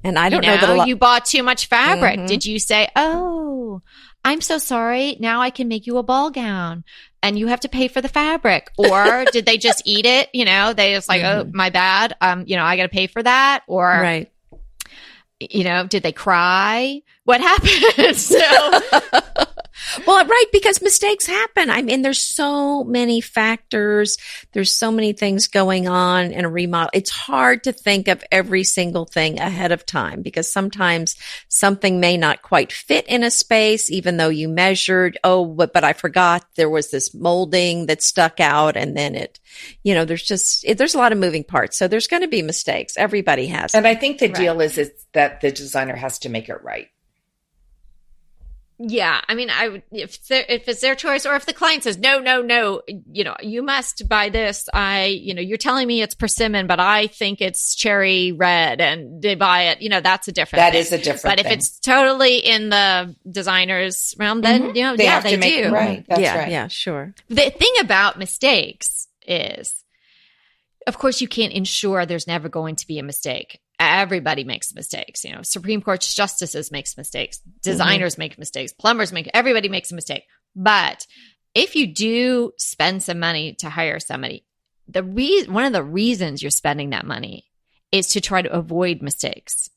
And 0.03 0.17
I 0.17 0.29
don't 0.29 0.43
you 0.43 0.49
know, 0.49 0.55
know, 0.55 0.67
that 0.67 0.77
lot- 0.77 0.87
you 0.87 0.95
bought 0.95 1.25
too 1.25 1.43
much 1.43 1.67
fabric. 1.67 2.17
Mm-hmm. 2.17 2.27
Did 2.27 2.45
you 2.45 2.59
say, 2.59 2.87
"Oh, 2.95 3.81
I'm 4.23 4.41
so 4.41 4.57
sorry. 4.57 5.17
Now 5.19 5.41
I 5.41 5.49
can 5.49 5.67
make 5.67 5.87
you 5.87 5.97
a 5.97 6.03
ball 6.03 6.29
gown." 6.29 6.83
And 7.23 7.37
you 7.37 7.47
have 7.47 7.61
to 7.61 7.69
pay 7.69 7.87
for 7.87 7.99
the 7.99 8.07
fabric, 8.07 8.69
or 8.77 9.25
did 9.31 9.45
they 9.45 9.57
just 9.57 9.81
eat 9.85 10.05
it? 10.05 10.29
You 10.33 10.45
know, 10.45 10.73
they 10.73 10.93
just 10.93 11.09
like, 11.09 11.23
oh, 11.23 11.41
mm-hmm. 11.41 11.49
"Oh, 11.49 11.51
my 11.53 11.69
bad. 11.69 12.15
Um, 12.21 12.43
you 12.47 12.55
know, 12.55 12.63
I 12.63 12.77
got 12.77 12.83
to 12.83 12.89
pay 12.89 13.07
for 13.07 13.21
that." 13.23 13.63
Or, 13.67 13.87
right? 13.87 14.31
You 15.39 15.63
know, 15.63 15.85
did 15.87 16.03
they 16.03 16.11
cry? 16.11 17.01
What 17.25 17.41
happened? 17.41 18.15
so, 18.15 18.39
well, 20.05 20.25
right, 20.25 20.45
because 20.51 20.81
mistakes 20.81 21.25
happen. 21.25 21.69
I 21.69 21.81
mean, 21.81 22.01
there's 22.01 22.23
so 22.23 22.83
many 22.83 23.21
factors. 23.21 24.17
There's 24.53 24.71
so 24.71 24.91
many 24.91 25.13
things 25.13 25.47
going 25.47 25.87
on 25.87 26.31
in 26.31 26.45
a 26.45 26.49
remodel. 26.49 26.89
It's 26.93 27.09
hard 27.09 27.63
to 27.63 27.71
think 27.71 28.07
of 28.07 28.23
every 28.31 28.63
single 28.63 29.05
thing 29.05 29.39
ahead 29.39 29.71
of 29.71 29.85
time 29.85 30.21
because 30.21 30.51
sometimes 30.51 31.15
something 31.47 31.99
may 31.99 32.17
not 32.17 32.41
quite 32.41 32.71
fit 32.71 33.07
in 33.07 33.23
a 33.23 33.31
space, 33.31 33.89
even 33.91 34.17
though 34.17 34.29
you 34.29 34.47
measured. 34.47 35.17
Oh, 35.23 35.45
but, 35.45 35.73
but 35.73 35.83
I 35.83 35.93
forgot 35.93 36.45
there 36.55 36.69
was 36.69 36.91
this 36.91 37.13
molding 37.13 37.85
that 37.87 38.01
stuck 38.01 38.39
out 38.39 38.77
and 38.77 38.95
then 38.95 39.15
it, 39.15 39.39
you 39.83 39.93
know, 39.93 40.05
there's 40.05 40.23
just, 40.23 40.65
it, 40.65 40.77
there's 40.77 40.95
a 40.95 40.99
lot 40.99 41.11
of 41.11 41.17
moving 41.17 41.43
parts. 41.43 41.77
So 41.77 41.87
there's 41.87 42.07
going 42.07 42.23
to 42.23 42.27
be 42.27 42.41
mistakes. 42.41 42.97
Everybody 42.97 43.47
has. 43.47 43.73
And 43.75 43.87
I 43.87 43.95
think 43.95 44.19
the 44.19 44.27
right. 44.27 44.35
deal 44.35 44.61
is, 44.61 44.77
is 44.77 44.91
that 45.13 45.41
the 45.41 45.51
designer 45.51 45.95
has 45.95 46.19
to 46.19 46.29
make 46.29 46.49
it 46.49 46.63
right. 46.63 46.87
Yeah, 48.79 49.21
I 49.27 49.33
mean, 49.33 49.49
I 49.49 49.69
would 49.69 49.83
if 49.91 50.15
it's 50.17 50.29
if 50.29 50.67
it's 50.67 50.81
their 50.81 50.93
choice, 50.93 51.25
or 51.25 51.35
if 51.35 51.47
the 51.47 51.53
client 51.53 51.81
says 51.81 51.97
no, 51.97 52.19
no, 52.19 52.43
no, 52.43 52.83
you 53.11 53.23
know, 53.23 53.35
you 53.41 53.63
must 53.63 54.07
buy 54.07 54.29
this. 54.29 54.69
I, 54.71 55.05
you 55.05 55.33
know, 55.33 55.41
you're 55.41 55.57
telling 55.57 55.87
me 55.87 56.03
it's 56.03 56.13
persimmon, 56.13 56.67
but 56.67 56.79
I 56.79 57.07
think 57.07 57.41
it's 57.41 57.73
cherry 57.73 58.33
red, 58.33 58.79
and 58.79 59.19
they 59.19 59.33
buy 59.33 59.69
it. 59.69 59.81
You 59.81 59.89
know, 59.89 59.99
that's 60.01 60.27
a 60.27 60.31
different. 60.31 60.59
That 60.61 60.73
thing. 60.73 60.81
is 60.81 60.91
a 60.91 60.99
different. 60.99 61.23
But 61.37 61.43
thing. 61.43 61.51
if 61.51 61.57
it's 61.57 61.79
totally 61.79 62.37
in 62.37 62.69
the 62.69 63.15
designer's 63.31 64.13
realm, 64.19 64.41
then 64.41 64.61
Mhm. 64.61 64.75
you 64.75 64.83
know, 64.83 64.95
they 64.95 65.05
yeah, 65.05 65.11
have 65.15 65.23
they 65.23 65.31
to 65.31 65.37
make 65.37 65.55
do. 65.55 65.63
it 65.63 65.71
right. 65.71 66.05
That's 66.07 66.21
yeah, 66.21 66.37
right. 66.37 66.51
yeah, 66.51 66.67
sure. 66.67 67.15
The 67.29 67.49
thing 67.49 67.73
about 67.79 68.19
mistakes 68.19 69.07
is, 69.25 69.83
of 70.85 70.99
course, 70.99 71.19
you 71.19 71.27
can't 71.27 71.51
ensure 71.51 72.05
there's 72.05 72.27
never 72.27 72.47
going 72.47 72.75
to 72.75 72.85
be 72.85 72.99
a 72.99 73.03
mistake. 73.03 73.59
Everybody 73.79 74.43
makes 74.43 74.73
mistakes. 74.73 75.23
You 75.23 75.35
know, 75.35 75.41
Supreme 75.43 75.81
Court 75.81 76.01
justices 76.01 76.71
makes 76.71 76.97
mistakes. 76.97 77.39
Mm-hmm. 77.39 77.51
Designers 77.63 78.17
make 78.17 78.37
mistakes. 78.37 78.73
Plumbers 78.73 79.11
make. 79.11 79.29
Everybody 79.33 79.69
makes 79.69 79.91
a 79.91 79.95
mistake. 79.95 80.23
But 80.55 81.05
if 81.53 81.75
you 81.75 81.87
do 81.87 82.53
spend 82.57 83.03
some 83.03 83.19
money 83.19 83.53
to 83.59 83.69
hire 83.69 83.99
somebody, 83.99 84.45
the 84.87 85.03
reason 85.03 85.53
one 85.53 85.65
of 85.65 85.73
the 85.73 85.83
reasons 85.83 86.41
you're 86.41 86.51
spending 86.51 86.91
that 86.91 87.05
money 87.05 87.45
is 87.91 88.07
to 88.09 88.21
try 88.21 88.41
to 88.41 88.51
avoid 88.51 89.01
mistakes 89.01 89.69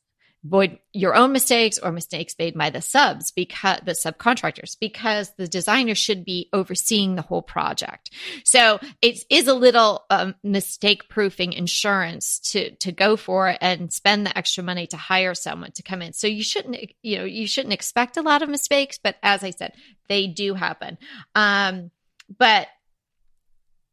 avoid 0.43 0.79
your 0.91 1.15
own 1.15 1.31
mistakes 1.31 1.77
or 1.77 1.91
mistakes 1.91 2.35
made 2.39 2.57
by 2.57 2.69
the 2.69 2.81
subs 2.81 3.31
because 3.31 3.79
the 3.85 3.91
subcontractors 3.91 4.75
because 4.79 5.31
the 5.37 5.47
designer 5.47 5.93
should 5.93 6.25
be 6.25 6.49
overseeing 6.51 7.15
the 7.15 7.21
whole 7.21 7.43
project. 7.43 8.09
So 8.43 8.79
it 9.01 9.23
is 9.29 9.47
a 9.47 9.53
little 9.53 10.05
um, 10.09 10.35
mistake 10.43 11.09
proofing 11.09 11.53
insurance 11.53 12.39
to 12.51 12.71
to 12.77 12.91
go 12.91 13.17
for 13.17 13.55
and 13.61 13.93
spend 13.93 14.25
the 14.25 14.35
extra 14.37 14.63
money 14.63 14.87
to 14.87 14.97
hire 14.97 15.35
someone 15.35 15.71
to 15.73 15.83
come 15.83 16.01
in. 16.01 16.13
So 16.13 16.27
you 16.27 16.43
shouldn't 16.43 16.75
you 17.03 17.19
know 17.19 17.25
you 17.25 17.45
shouldn't 17.45 17.73
expect 17.73 18.17
a 18.17 18.21
lot 18.21 18.41
of 18.41 18.49
mistakes 18.49 18.97
but 19.01 19.17
as 19.21 19.43
i 19.43 19.51
said 19.51 19.73
they 20.09 20.27
do 20.27 20.55
happen. 20.55 20.97
Um 21.35 21.91
but 22.37 22.67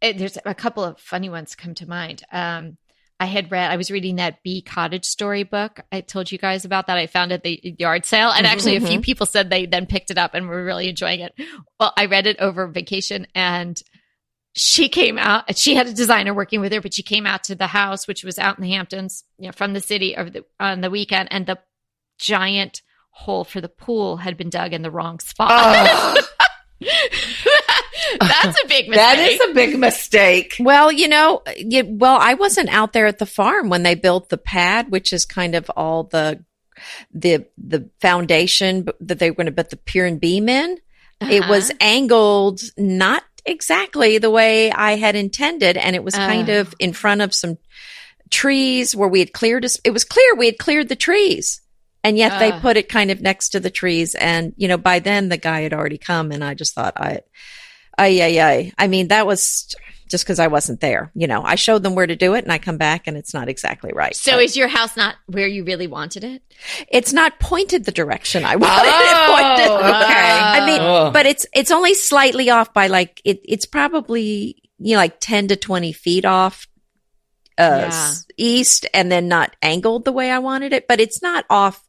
it, 0.00 0.16
there's 0.16 0.38
a 0.44 0.54
couple 0.54 0.84
of 0.84 0.98
funny 1.00 1.28
ones 1.28 1.56
come 1.56 1.74
to 1.74 1.88
mind. 1.88 2.22
Um 2.32 2.78
I 3.20 3.26
had 3.26 3.50
read, 3.50 3.70
I 3.70 3.76
was 3.76 3.90
reading 3.90 4.16
that 4.16 4.42
Bee 4.44 4.62
Cottage 4.62 5.04
story 5.04 5.42
book. 5.42 5.81
I 5.90 6.02
told 6.02 6.31
you 6.31 6.38
guys 6.38 6.64
about 6.64 6.87
that. 6.87 6.98
I 6.98 7.09
found 7.09 7.33
at 7.33 7.42
the 7.42 7.61
yard 7.78 8.04
sale. 8.04 8.31
And 8.31 8.46
mm-hmm, 8.46 8.52
actually, 8.52 8.76
a 8.76 8.81
few 8.81 8.90
mm-hmm. 8.90 9.00
people 9.00 9.26
said 9.26 9.50
they 9.50 9.66
then 9.66 9.87
picked 9.87 10.11
it 10.11 10.18
up 10.18 10.35
and 10.35 10.48
were 10.48 10.64
really 10.64 10.88
enjoying 10.88 11.20
it. 11.20 11.35
Well, 11.81 11.92
I 11.96 12.07
read 12.07 12.28
it 12.28 12.38
over 12.38 12.68
vacation 12.68 13.26
and 13.35 13.81
she 14.54 14.88
came 14.88 15.18
out. 15.18 15.57
She 15.57 15.74
had 15.74 15.88
a 15.88 15.92
designer 15.92 16.33
working 16.33 16.61
with 16.61 16.72
her, 16.72 16.81
but 16.81 16.94
she 16.94 17.02
came 17.02 17.26
out 17.26 17.44
to 17.44 17.54
the 17.54 17.66
house, 17.66 18.07
which 18.07 18.22
was 18.22 18.38
out 18.38 18.59
in 18.59 18.62
the 18.62 18.70
Hamptons, 18.70 19.24
you 19.37 19.46
know, 19.46 19.52
from 19.52 19.72
the 19.72 19.81
city 19.81 20.16
over 20.16 20.31
the, 20.31 20.44
on 20.61 20.81
the 20.81 20.90
weekend. 20.90 21.28
And 21.33 21.46
the 21.46 21.59
giant 22.18 22.83
hole 23.11 23.44
for 23.44 23.61
the 23.61 23.68
pool 23.68 24.18
had 24.18 24.37
been 24.37 24.50
dug 24.50 24.72
in 24.72 24.83
the 24.83 24.90
wrong 24.90 25.18
spot. 25.18 25.50
Oh, 25.50 26.22
That's 28.20 28.58
a 28.64 28.68
big 28.68 28.88
mistake. 28.88 28.94
that 28.94 29.18
is 29.18 29.50
a 29.50 29.54
big 29.54 29.78
mistake. 29.78 30.56
Well, 30.60 30.90
you 30.92 31.08
know, 31.08 31.42
you, 31.56 31.84
well, 31.86 32.16
I 32.20 32.34
wasn't 32.34 32.68
out 32.70 32.92
there 32.92 33.06
at 33.06 33.18
the 33.18 33.26
farm 33.26 33.68
when 33.68 33.82
they 33.82 33.94
built 33.94 34.28
the 34.28 34.38
pad, 34.38 34.90
which 34.90 35.12
is 35.12 35.24
kind 35.24 35.54
of 35.54 35.70
all 35.76 36.04
the 36.04 36.44
the 37.12 37.46
the 37.58 37.90
foundation 38.00 38.86
that 39.00 39.18
they 39.18 39.30
were 39.30 39.36
going 39.36 39.46
to 39.46 39.52
put 39.52 39.70
the 39.70 39.76
pier 39.76 40.06
and 40.06 40.20
beam 40.20 40.48
in. 40.48 40.78
It 41.20 41.42
Uh-huh. 41.42 41.50
was 41.50 41.72
angled 41.80 42.60
not 42.76 43.24
exactly 43.44 44.18
the 44.18 44.30
way 44.30 44.70
I 44.70 44.96
had 44.96 45.16
intended, 45.16 45.76
and 45.76 45.96
it 45.96 46.04
was 46.04 46.14
kind 46.14 46.48
Oh. 46.48 46.60
of 46.60 46.74
in 46.78 46.92
front 46.92 47.20
of 47.22 47.34
some 47.34 47.58
trees 48.30 48.94
where 48.94 49.08
we 49.08 49.20
had 49.20 49.32
cleared. 49.32 49.64
us- 49.64 49.80
It 49.84 49.90
was 49.90 50.04
clear 50.04 50.34
we 50.36 50.46
had 50.46 50.58
cleared 50.58 50.88
the 50.88 50.96
trees. 50.96 51.60
And 52.04 52.16
yet 52.16 52.38
they 52.38 52.52
Ah. 52.52 52.60
put 52.60 52.76
it 52.76 52.88
kind 52.88 53.10
of 53.10 53.20
next 53.20 53.48
to 53.50 53.60
the 53.60 53.70
trees. 53.70 54.14
And, 54.14 54.52
you 54.56 54.68
know, 54.68 54.76
by 54.78 55.00
then 55.00 55.28
the 55.30 55.36
guy 55.36 55.62
had 55.62 55.72
already 55.72 55.98
come 55.98 56.30
and 56.30 56.44
I 56.44 56.54
just 56.54 56.72
thought, 56.74 56.92
I, 56.96 57.20
I, 57.98 58.20
I, 58.20 58.48
I, 58.50 58.72
I 58.78 58.87
mean, 58.88 59.08
that 59.08 59.26
was 59.26 59.74
just 60.08 60.24
because 60.24 60.38
I 60.38 60.46
wasn't 60.46 60.80
there. 60.80 61.11
You 61.14 61.26
know, 61.26 61.42
I 61.42 61.56
showed 61.56 61.82
them 61.82 61.94
where 61.94 62.06
to 62.06 62.16
do 62.16 62.32
it 62.34 62.44
and 62.44 62.50
I 62.52 62.56
come 62.58 62.78
back 62.78 63.06
and 63.06 63.16
it's 63.16 63.34
not 63.34 63.48
exactly 63.48 63.92
right. 63.94 64.14
So 64.16 64.32
But 64.32 64.44
is 64.44 64.56
your 64.56 64.68
house 64.68 64.96
not 64.96 65.16
where 65.26 65.46
you 65.46 65.64
really 65.64 65.87
wanted 65.87 66.24
it? 66.24 66.42
it's 66.88 67.12
not 67.12 67.38
pointed 67.40 67.84
the 67.84 67.92
direction 67.92 68.44
I 68.44 68.56
wanted 68.56 68.88
it 68.88 68.94
Oh, 68.94 69.34
pointed. 69.37 69.70
okay. 69.70 70.30
I 70.30 70.66
mean, 70.66 70.80
Oh. 70.80 71.11
but 71.12 71.26
it's, 71.26 71.44
it's 71.52 71.70
only 71.70 71.92
slightly 71.94 72.48
off 72.48 72.72
by 72.72 72.87
like, 72.87 73.20
it, 73.24 73.40
it's 73.44 73.66
probably, 73.66 74.62
you 74.78 74.92
know, 74.94 74.98
like 74.98 75.20
10 75.20 75.48
to 75.48 75.56
20 75.56 75.92
feet 75.92 76.24
off, 76.24 76.66
uh, 77.58 77.88
Yeah. 77.90 78.14
east 78.38 78.87
and 78.94 79.12
then 79.12 79.28
not 79.28 79.56
angled 79.61 80.04
the 80.06 80.12
way 80.12 80.30
I 80.30 80.38
wanted 80.38 80.72
it, 80.72 80.88
but 80.88 81.00
it's 81.00 81.20
not 81.20 81.44
off 81.50 81.84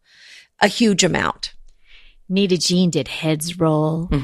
a 0.60 0.68
huge 0.68 1.04
amount. 1.06 1.54
Nita 2.30 2.58
Jean 2.58 2.90
did 2.92 3.08
heads 3.08 3.60
roll. 3.60 4.10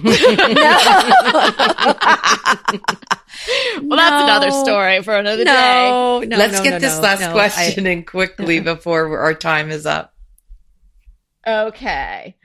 Well, 3.82 3.98
that's 3.98 4.24
another 4.24 4.52
story 4.52 5.04
for 5.04 5.16
another 5.16 5.44
day. 5.44 5.52
No, 5.52 6.22
no, 6.22 6.38
Let's 6.38 6.54
no, 6.58 6.64
get 6.64 6.70
no, 6.72 6.80
this 6.80 6.96
no, 6.96 7.02
last 7.02 7.20
no. 7.20 7.32
question 7.34 7.86
in 7.86 8.04
quickly 8.06 8.60
before 8.62 9.20
our 9.20 9.34
time 9.34 9.70
is 9.72 9.86
up. 9.86 10.14
Okay. 11.46 12.36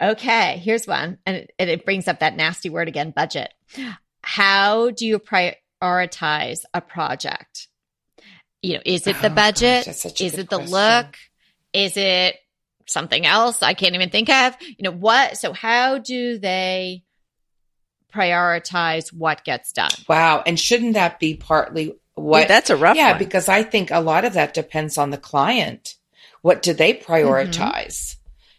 Okay. 0.00 0.58
Here's 0.64 0.86
one. 0.86 1.18
And 1.26 1.36
it, 1.36 1.52
and 1.58 1.70
it 1.70 1.84
brings 1.84 2.08
up 2.08 2.20
that 2.20 2.36
nasty 2.36 2.70
word 2.70 2.88
again 2.88 3.12
budget. 3.14 3.52
How 4.22 4.90
do 4.90 5.06
you 5.06 5.18
prioritize 5.18 6.60
a 6.72 6.80
project? 6.80 7.68
You 8.62 8.74
know, 8.74 8.82
is 8.84 9.06
it 9.06 9.20
the 9.20 9.26
Oh, 9.26 9.34
gosh, 9.34 9.34
budget? 9.34 9.84
that's 9.84 10.02
such 10.02 10.20
a 10.20 10.24
is 10.24 10.34
it 10.34 10.50
the 10.50 10.56
question. 10.56 10.72
look? 10.72 11.16
Is 11.72 11.96
it 11.96 12.36
something 12.88 13.24
else 13.26 13.62
I 13.62 13.74
can't 13.74 13.94
even 13.94 14.10
think 14.10 14.28
of? 14.28 14.56
You 14.60 14.84
know, 14.84 14.90
what? 14.90 15.36
So, 15.38 15.52
how 15.52 15.98
do 15.98 16.38
they 16.38 17.02
prioritize 18.14 19.12
what 19.12 19.44
gets 19.44 19.72
done? 19.72 19.90
Wow. 20.08 20.42
And 20.46 20.58
shouldn't 20.58 20.94
that 20.94 21.18
be 21.20 21.34
partly 21.34 21.88
Ooh, 21.88 21.96
what? 22.14 22.48
that's 22.48 22.70
a 22.70 22.76
rough 22.76 22.96
yeah, 22.96 23.10
one. 23.10 23.18
because 23.18 23.48
I 23.48 23.62
think 23.62 23.90
a 23.90 24.00
lot 24.00 24.24
of 24.24 24.34
that 24.34 24.54
depends 24.54 24.98
on 24.98 25.10
the 25.10 25.18
client. 25.18 25.94
What 26.42 26.62
do 26.62 26.72
they 26.72 26.94
prioritize? 26.94 27.50
Mm-hmm. 27.54 28.14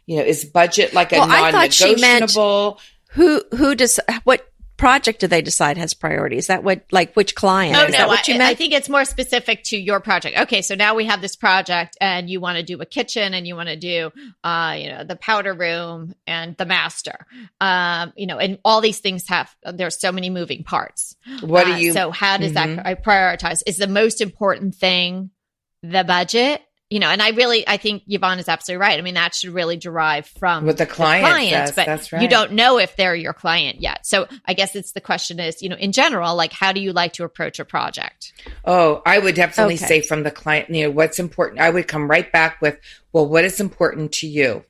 You 0.07 0.17
know, 0.17 0.23
is 0.23 0.45
budget 0.45 0.93
like 0.93 1.11
a 1.13 1.17
Well, 1.19 1.31
I 1.31 1.41
non 1.41 1.51
thought 1.51 1.73
she 1.73 1.95
meant- 1.95 2.21
negotiable? 2.21 2.79
who 3.11 3.43
who 3.55 3.73
does 3.75 3.99
what 4.23 4.47
project 4.79 5.19
do 5.19 5.27
they 5.27 5.41
decide 5.43 5.77
has 5.77 5.93
priority? 5.93 6.37
Is 6.37 6.47
that 6.47 6.63
what 6.63 6.85
like 6.91 7.13
which 7.13 7.35
client? 7.35 7.77
Oh 7.77 7.85
Is 7.85 7.91
no, 7.91 7.97
that 7.99 8.07
what 8.07 8.27
I, 8.27 8.31
meant? 8.31 8.41
I 8.49 8.55
think 8.55 8.73
it's 8.73 8.89
more 8.89 9.05
specific 9.05 9.61
to 9.65 9.77
your 9.77 9.99
project. 9.99 10.39
Okay, 10.39 10.61
so 10.63 10.73
now 10.73 10.95
we 10.95 11.05
have 11.05 11.21
this 11.21 11.35
project, 11.35 11.97
and 12.01 12.29
you 12.29 12.39
want 12.39 12.57
to 12.57 12.63
do 12.63 12.79
a 12.81 12.85
kitchen, 12.85 13.33
and 13.33 13.45
you 13.45 13.55
want 13.55 13.69
to 13.69 13.75
do, 13.75 14.11
uh, 14.43 14.75
you 14.79 14.89
know, 14.89 15.03
the 15.03 15.17
powder 15.17 15.53
room 15.53 16.15
and 16.25 16.55
the 16.57 16.65
master, 16.65 17.27
um, 17.61 18.13
you 18.15 18.25
know, 18.25 18.39
and 18.39 18.57
all 18.65 18.81
these 18.81 18.99
things 18.99 19.27
have. 19.27 19.53
There's 19.63 19.99
so 19.99 20.11
many 20.11 20.29
moving 20.29 20.63
parts. 20.63 21.15
What 21.41 21.67
Uh, 21.67 21.75
do 21.75 21.83
you? 21.83 21.93
So 21.93 22.11
how 22.11 22.37
does 22.37 22.53
Mhm. 22.53 22.75
that 22.77 22.85
I 22.87 22.95
prioritize? 22.95 23.61
Is 23.67 23.77
the 23.77 23.87
most 23.87 24.21
important 24.21 24.75
thing 24.75 25.31
the 25.83 26.03
budget? 26.03 26.61
You 26.89 26.99
know, 26.99 27.09
and 27.09 27.21
I 27.21 27.29
really, 27.29 27.67
I 27.67 27.77
think 27.77 28.01
Yvonne 28.07 28.39
is 28.39 28.49
absolutely 28.49 28.81
right. 28.81 28.97
I 28.97 29.03
mean, 29.03 29.13
that 29.13 29.35
should 29.35 29.51
really 29.51 29.77
derive 29.77 30.25
from 30.25 30.65
With 30.65 30.79
the 30.79 30.87
client, 30.87 31.51
that's- 31.51 31.71
but 31.75 31.85
that's 31.85 32.11
you 32.11 32.27
don't 32.27 32.53
know 32.53 32.79
if 32.79 32.95
they're 32.95 33.13
your 33.13 33.33
client 33.33 33.79
yet. 33.79 34.07
So 34.07 34.27
I 34.45 34.55
guess 34.55 34.75
it's 34.75 34.93
the 34.93 35.01
question 35.01 35.39
is, 35.39 35.61
you 35.61 35.69
know, 35.69 35.75
in 35.75 35.91
general, 35.91 36.35
like 36.35 36.51
how 36.51 36.71
do 36.71 36.81
you 36.81 36.91
like 36.91 37.13
to 37.13 37.23
approach 37.23 37.59
a 37.59 37.65
project? 37.65 38.33
Oh, 38.65 39.03
I 39.05 39.19
would 39.19 39.35
definitely 39.35 39.75
Okay. 39.75 39.85
say 39.85 40.01
from 40.01 40.23
the 40.23 40.31
client, 40.31 40.71
you 40.71 40.85
know, 40.85 40.89
what's 40.91 41.19
important. 41.19 41.61
I 41.61 41.69
would 41.69 41.87
come 41.87 42.09
right 42.09 42.31
back 42.31 42.59
with, 42.59 42.79
well, 43.13 43.27
what 43.27 43.45
is 43.45 43.59
important 43.59 44.11
to 44.13 44.27
you? 44.27 44.65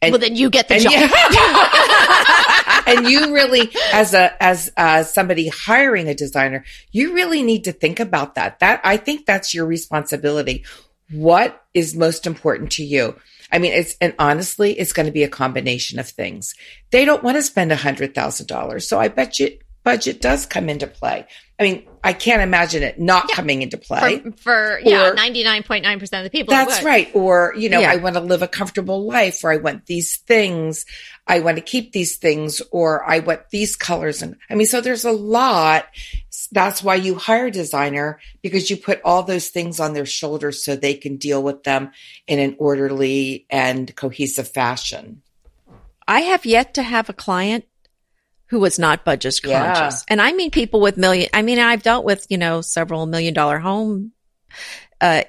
And- 0.00 0.10
well, 0.10 0.18
then 0.20 0.34
you 0.34 0.50
get 0.50 0.66
the 0.66 0.74
and, 0.74 0.82
job. 0.82 0.92
yeah. 0.92 2.82
and 2.96 3.06
you 3.06 3.32
really, 3.32 3.70
as 3.92 4.12
a 4.12 4.42
as 4.42 4.72
uh, 4.76 5.04
somebody 5.04 5.46
hiring 5.46 6.08
a 6.08 6.14
designer, 6.16 6.64
you 6.90 7.14
really 7.14 7.44
need 7.44 7.62
to 7.64 7.72
think 7.72 8.00
about 8.00 8.34
that. 8.34 8.58
That 8.58 8.80
I 8.82 8.96
think 8.96 9.24
that's 9.24 9.54
your 9.54 9.66
responsibility. 9.66 10.64
What 11.12 11.62
is 11.74 11.94
most 11.94 12.26
important 12.26 12.72
to 12.72 12.84
you? 12.84 13.16
I 13.50 13.58
mean, 13.58 13.72
it's 13.72 13.94
and 14.00 14.14
honestly, 14.18 14.78
it's 14.78 14.92
going 14.92 15.06
to 15.06 15.12
be 15.12 15.24
a 15.24 15.28
combination 15.28 15.98
of 15.98 16.08
things. 16.08 16.54
They 16.90 17.04
don't 17.04 17.22
want 17.22 17.36
to 17.36 17.42
spend 17.42 17.70
a 17.70 17.76
hundred 17.76 18.14
thousand 18.14 18.46
dollars, 18.46 18.88
so 18.88 18.98
I 18.98 19.08
bet 19.08 19.38
you 19.38 19.58
budget 19.84 20.20
does 20.20 20.46
come 20.46 20.68
into 20.68 20.86
play. 20.86 21.26
I 21.58 21.62
mean, 21.64 21.86
I 22.02 22.12
can't 22.12 22.42
imagine 22.42 22.82
it 22.82 22.98
not 22.98 23.28
coming 23.30 23.62
into 23.62 23.76
play. 23.76 24.20
for, 24.20 24.32
for 24.32 24.80
yeah, 24.84 25.10
ninety 25.10 25.44
nine 25.44 25.62
point 25.62 25.84
nine 25.84 26.00
percent 26.00 26.24
of 26.24 26.32
the 26.32 26.36
people. 26.36 26.52
That's 26.52 26.82
right. 26.82 27.10
Or, 27.14 27.54
you 27.56 27.68
know, 27.68 27.80
Yeah. 27.80 27.92
I 27.92 27.96
want 27.96 28.14
to 28.14 28.20
live 28.20 28.42
a 28.42 28.48
comfortable 28.48 29.06
life 29.06 29.44
or 29.44 29.52
I 29.52 29.58
want 29.58 29.86
these 29.86 30.16
things. 30.18 30.86
I 31.26 31.40
want 31.40 31.56
to 31.58 31.62
keep 31.62 31.92
these 31.92 32.16
things 32.16 32.60
or 32.72 33.08
I 33.08 33.20
want 33.20 33.50
these 33.50 33.76
colors. 33.76 34.22
And 34.22 34.36
I 34.50 34.54
mean, 34.54 34.66
so 34.66 34.80
there's 34.80 35.04
a 35.04 35.12
lot. 35.12 35.86
That's 36.50 36.82
why 36.82 36.96
you 36.96 37.14
hire 37.14 37.46
a 37.46 37.50
designer 37.50 38.20
because 38.42 38.70
you 38.70 38.76
put 38.76 39.00
all 39.04 39.22
those 39.22 39.48
things 39.48 39.80
on 39.80 39.94
their 39.94 40.06
shoulders 40.06 40.64
so 40.64 40.74
they 40.74 40.94
can 40.94 41.16
deal 41.16 41.42
with 41.42 41.62
them 41.62 41.92
in 42.26 42.38
an 42.38 42.56
orderly 42.58 43.46
and 43.50 43.94
cohesive 43.94 44.48
fashion. 44.48 45.22
I 46.08 46.20
have 46.20 46.44
yet 46.44 46.74
to 46.74 46.82
have 46.82 47.08
a 47.08 47.14
client 47.14 47.64
who 48.46 48.60
was 48.60 48.78
not 48.78 49.04
budget 49.04 49.40
Yeah. 49.44 49.74
conscious. 49.74 50.04
And 50.08 50.20
I 50.20 50.32
mean 50.32 50.50
people 50.50 50.80
with 50.80 50.96
million 50.96 51.28
I 51.32 51.42
mean 51.42 51.58
I've 51.58 51.82
dealt 51.82 52.04
with, 52.04 52.26
you 52.28 52.38
know, 52.38 52.60
several 52.60 53.06
million 53.06 53.34
dollar 53.34 53.58
home 53.58 54.12
uh 55.00 55.22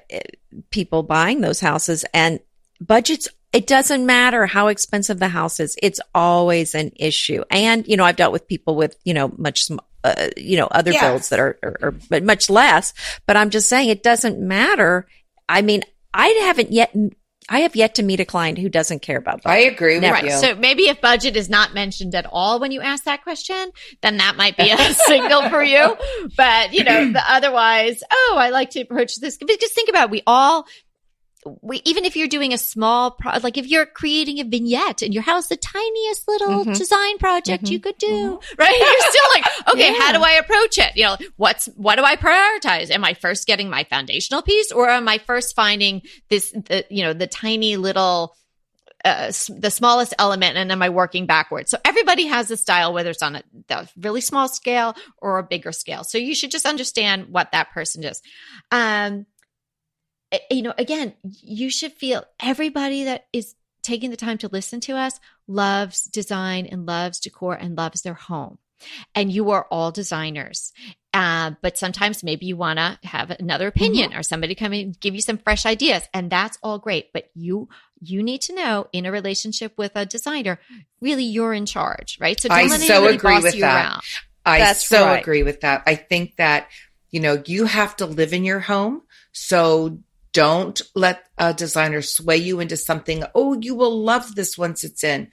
people 0.72 1.04
buying 1.04 1.42
those 1.42 1.60
houses 1.60 2.04
and 2.14 2.40
budgets 2.82 3.30
it 3.54 3.68
doesn't 3.68 4.06
matter 4.06 4.48
how 4.48 4.68
expensive 4.68 5.20
the 5.20 5.28
house 5.28 5.60
is. 5.60 5.78
It's 5.82 6.00
always 6.16 6.74
an 6.74 6.92
issue. 6.96 7.44
And, 7.52 7.88
you 7.88 7.96
know, 7.98 8.04
I've 8.04 8.16
dealt 8.16 8.34
with 8.34 8.48
people 8.48 8.76
with, 8.76 8.96
you 9.06 9.14
know, 9.14 9.32
much, 9.38 9.70
uh, 10.04 10.30
you 10.38 10.58
know, 10.58 10.68
other 10.68 10.92
Yes. 10.92 11.02
builds 11.02 11.30
that 11.30 11.40
are, 11.40 11.58
are, 11.64 11.78
are 11.82 11.92
but 12.10 12.24
much 12.24 12.50
less. 12.50 12.94
But 13.26 13.38
I'm 13.38 13.50
just 13.50 13.70
saying 13.70 13.90
it 13.90 14.04
doesn't 14.04 14.40
matter. 14.40 15.08
I 15.48 15.62
mean, 15.62 15.84
I 16.14 16.28
haven't 16.44 16.72
yet, 16.72 16.96
I 17.50 17.60
have 17.62 17.76
yet 17.76 17.96
to 17.96 18.04
meet 18.04 18.20
a 18.20 18.26
client 18.26 18.58
who 18.58 18.70
doesn't 18.70 19.02
care 19.02 19.18
about 19.18 19.44
budget. 19.44 19.66
I 19.66 19.72
agree 19.72 19.96
with 19.96 20.04
Never. 20.04 20.26
you. 20.26 20.32
So 20.32 20.56
maybe 20.56 20.84
if 20.84 21.02
budget 21.02 21.36
is 21.36 21.50
not 21.50 21.74
mentioned 21.74 22.16
at 22.16 22.26
all 22.32 22.60
when 22.60 22.72
you 22.72 22.82
ask 22.82 23.04
that 23.06 23.24
question, 23.24 23.72
then 24.02 24.18
that 24.18 24.36
might 24.36 24.56
be 24.58 24.72
a 24.72 24.78
signal 24.94 25.50
for 25.50 25.64
you. 25.64 25.96
But 26.38 26.74
you 26.74 26.84
know, 26.84 27.12
the 27.12 27.24
otherwise, 27.28 28.02
oh, 28.12 28.36
I 28.38 28.50
like 28.50 28.72
to 28.72 28.82
approach 28.82 29.16
this 29.20 29.38
because 29.38 29.72
think 29.72 29.90
about 29.90 30.06
it, 30.06 30.12
we 30.12 30.24
all 30.28 30.66
we 31.62 31.82
even 31.86 32.06
if 32.06 32.16
you're 32.16 32.28
doing 32.28 32.54
a 32.54 32.58
small 32.58 33.12
pro, 33.12 33.38
like 33.44 33.58
if 33.58 33.68
you're 33.68 33.86
creating 33.86 34.40
a 34.40 34.44
vignette 34.44 35.02
in 35.02 35.12
your 35.12 35.24
house, 35.24 35.48
the 35.48 35.56
tiniest 35.58 36.28
little 36.28 36.66
Mhm. 36.66 36.78
design 36.78 37.18
project 37.18 37.66
Mhm. 37.66 37.72
you 37.72 37.80
could 37.80 37.98
do, 37.98 38.40
right? 38.58 38.78
You're 38.80 39.12
still 39.12 39.30
like, 39.34 39.46
okay, 39.74 39.94
how 40.00 40.12
do 40.12 40.22
I 40.24 40.32
approach 40.34 40.78
it? 40.78 40.96
You 40.96 41.04
know, 41.04 41.18
what's 41.38 41.66
what 41.76 41.96
do 41.96 42.04
I 42.04 42.16
prioritize? 42.16 42.90
Am 42.92 43.04
I 43.04 43.14
first 43.14 43.48
getting 43.48 43.70
my 43.70 43.84
foundational 43.86 44.42
piece, 44.42 44.72
or 44.72 44.90
am 44.90 45.08
I 45.08 45.18
first 45.18 45.56
finding 45.56 46.02
this, 46.30 46.52
the, 46.52 46.86
you 46.90 47.04
know, 47.04 47.14
the 47.14 47.28
tiny 47.28 47.78
little 47.78 48.36
uh, 49.06 49.34
the 49.60 49.70
smallest 49.70 50.14
element 50.18 50.56
and 50.56 50.72
am 50.72 50.82
I 50.82 50.88
working 50.88 51.26
backwards? 51.26 51.70
So 51.70 51.78
everybody 51.84 52.26
has 52.28 52.50
a 52.52 52.56
style, 52.56 52.94
whether 52.94 53.10
it's 53.10 53.22
on 53.22 53.36
a, 53.36 53.44
the 53.68 53.90
really 53.98 54.22
small 54.22 54.48
scale 54.48 54.96
or 55.18 55.40
a 55.40 55.44
bigger 55.44 55.74
scale. 55.74 56.06
So 56.06 56.18
you 56.18 56.34
should 56.34 56.52
just 56.52 56.66
understand 56.66 57.26
what 57.28 57.52
that 57.52 57.72
person 57.72 58.02
does. 58.02 58.22
Um, 58.72 59.26
you 60.50 60.62
know, 60.62 60.74
again, 60.78 61.14
you 61.24 61.70
should 61.70 61.94
feel 61.94 62.24
everybody 62.42 63.06
that 63.06 63.28
is 63.34 63.56
taking 63.84 64.10
the 64.10 64.18
time 64.18 64.38
to 64.40 64.48
listen 64.48 64.80
to 64.82 64.94
us 64.94 65.20
loves 65.48 66.06
design 66.06 66.66
and 66.66 66.86
loves 66.86 67.20
decor 67.20 67.54
and 67.54 67.78
loves 67.78 68.02
their 68.02 68.14
home. 68.14 68.58
And 69.16 69.32
you 69.32 69.52
are 69.52 69.66
all 69.72 69.92
designers. 69.92 70.74
Uh, 71.14 71.52
but 71.62 71.78
sometimes 71.78 72.24
maybe 72.24 72.48
you 72.48 72.58
want 72.58 72.80
to 72.80 72.98
have 73.04 73.30
another 73.30 73.68
opinion 73.68 74.14
or 74.16 74.24
somebody 74.24 74.56
come 74.56 74.74
in 74.74 74.88
and 74.88 75.00
give 75.00 75.14
you 75.14 75.22
some 75.22 75.38
fresh 75.38 75.66
ideas 75.66 76.04
and 76.14 76.30
that's 76.30 76.58
all 76.64 76.80
great. 76.80 77.14
But 77.14 77.30
you, 77.36 77.70
you 78.02 78.24
need 78.24 78.42
to 78.42 78.56
know 78.56 78.88
in 78.92 79.06
a 79.06 79.12
relationship 79.12 79.74
with 79.78 79.92
a 79.96 80.06
designer, 80.06 80.60
really 81.02 81.24
you're 81.24 81.54
in 81.54 81.66
charge, 81.66 82.18
right? 82.20 82.40
So 82.40 82.50
don't 82.50 82.58
I 82.58 82.64
let 82.64 82.82
so 82.82 82.96
anybody 82.96 83.16
agree 83.16 83.36
boss 83.36 83.44
with 83.44 83.56
you 83.56 83.62
that. 83.62 83.86
around. 83.86 84.02
I 84.46 84.60
That's 84.60 84.88
so 84.88 85.06
right. 85.06 85.22
agree 85.22 85.44
with 85.44 85.62
that. 85.62 85.84
I 85.86 85.96
think 85.96 86.36
that, 86.38 86.68
you 87.12 87.20
know, 87.20 87.42
you 87.46 87.66
have 87.66 87.96
to 87.98 88.06
live 88.06 88.34
in 88.34 88.44
your 88.44 88.60
home. 88.60 89.04
So 89.32 90.00
don't 90.34 90.82
let 90.96 91.28
a 91.38 91.54
designer 91.54 92.02
sway 92.02 92.38
you 92.38 92.60
into 92.60 92.76
something. 92.76 93.24
Oh, 93.34 93.58
you 93.60 93.76
will 93.76 94.04
love 94.04 94.36
this 94.36 94.58
once 94.58 94.84
it's 94.84 95.04
in. 95.04 95.30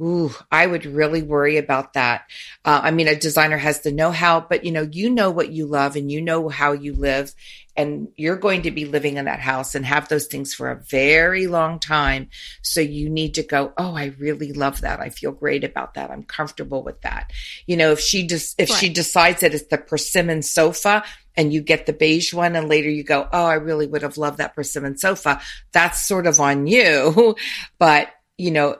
Ooh, 0.00 0.34
I 0.52 0.66
would 0.66 0.84
really 0.84 1.22
worry 1.22 1.56
about 1.56 1.94
that. 1.94 2.22
Uh, 2.64 2.80
I 2.82 2.90
mean, 2.90 3.08
a 3.08 3.16
designer 3.16 3.56
has 3.56 3.80
the 3.80 3.92
know 3.92 4.10
how, 4.10 4.40
but 4.40 4.64
you 4.64 4.70
know, 4.70 4.88
you 4.90 5.10
know 5.10 5.30
what 5.30 5.52
you 5.52 5.66
love 5.66 5.96
and 5.96 6.12
you 6.12 6.20
know 6.20 6.48
how 6.48 6.72
you 6.72 6.92
live 6.92 7.34
and 7.76 8.08
you're 8.16 8.36
going 8.36 8.62
to 8.62 8.70
be 8.70 8.84
living 8.84 9.16
in 9.16 9.26
that 9.26 9.40
house 9.40 9.74
and 9.74 9.84
have 9.84 10.08
those 10.08 10.26
things 10.26 10.54
for 10.54 10.70
a 10.70 10.82
very 10.90 11.46
long 11.46 11.78
time. 11.78 12.30
So 12.62 12.80
you 12.80 13.08
need 13.08 13.34
to 13.34 13.42
go, 13.42 13.72
Oh, 13.76 13.94
I 13.94 14.14
really 14.18 14.52
love 14.52 14.80
that. 14.80 15.00
I 15.00 15.10
feel 15.10 15.32
great 15.32 15.64
about 15.64 15.94
that. 15.94 16.10
I'm 16.10 16.22
comfortable 16.22 16.82
with 16.82 17.00
that. 17.02 17.30
You 17.66 17.76
know, 17.76 17.92
if 17.92 18.00
she 18.00 18.26
just, 18.26 18.60
if 18.60 18.68
she 18.68 18.88
decides 18.88 19.40
that 19.40 19.54
it's 19.54 19.66
the 19.66 19.78
persimmon 19.78 20.42
sofa 20.42 21.04
and 21.36 21.52
you 21.52 21.60
get 21.60 21.86
the 21.86 21.92
beige 21.92 22.32
one 22.32 22.56
and 22.56 22.68
later 22.68 22.90
you 22.90 23.04
go, 23.04 23.28
Oh, 23.32 23.44
I 23.44 23.54
really 23.54 23.86
would 23.86 24.02
have 24.02 24.16
loved 24.16 24.38
that 24.38 24.54
persimmon 24.54 24.96
sofa. 24.98 25.40
That's 25.72 26.06
sort 26.06 26.26
of 26.26 26.40
on 26.40 26.66
you. 26.66 27.36
But, 27.78 28.08
you 28.38 28.50
know, 28.50 28.76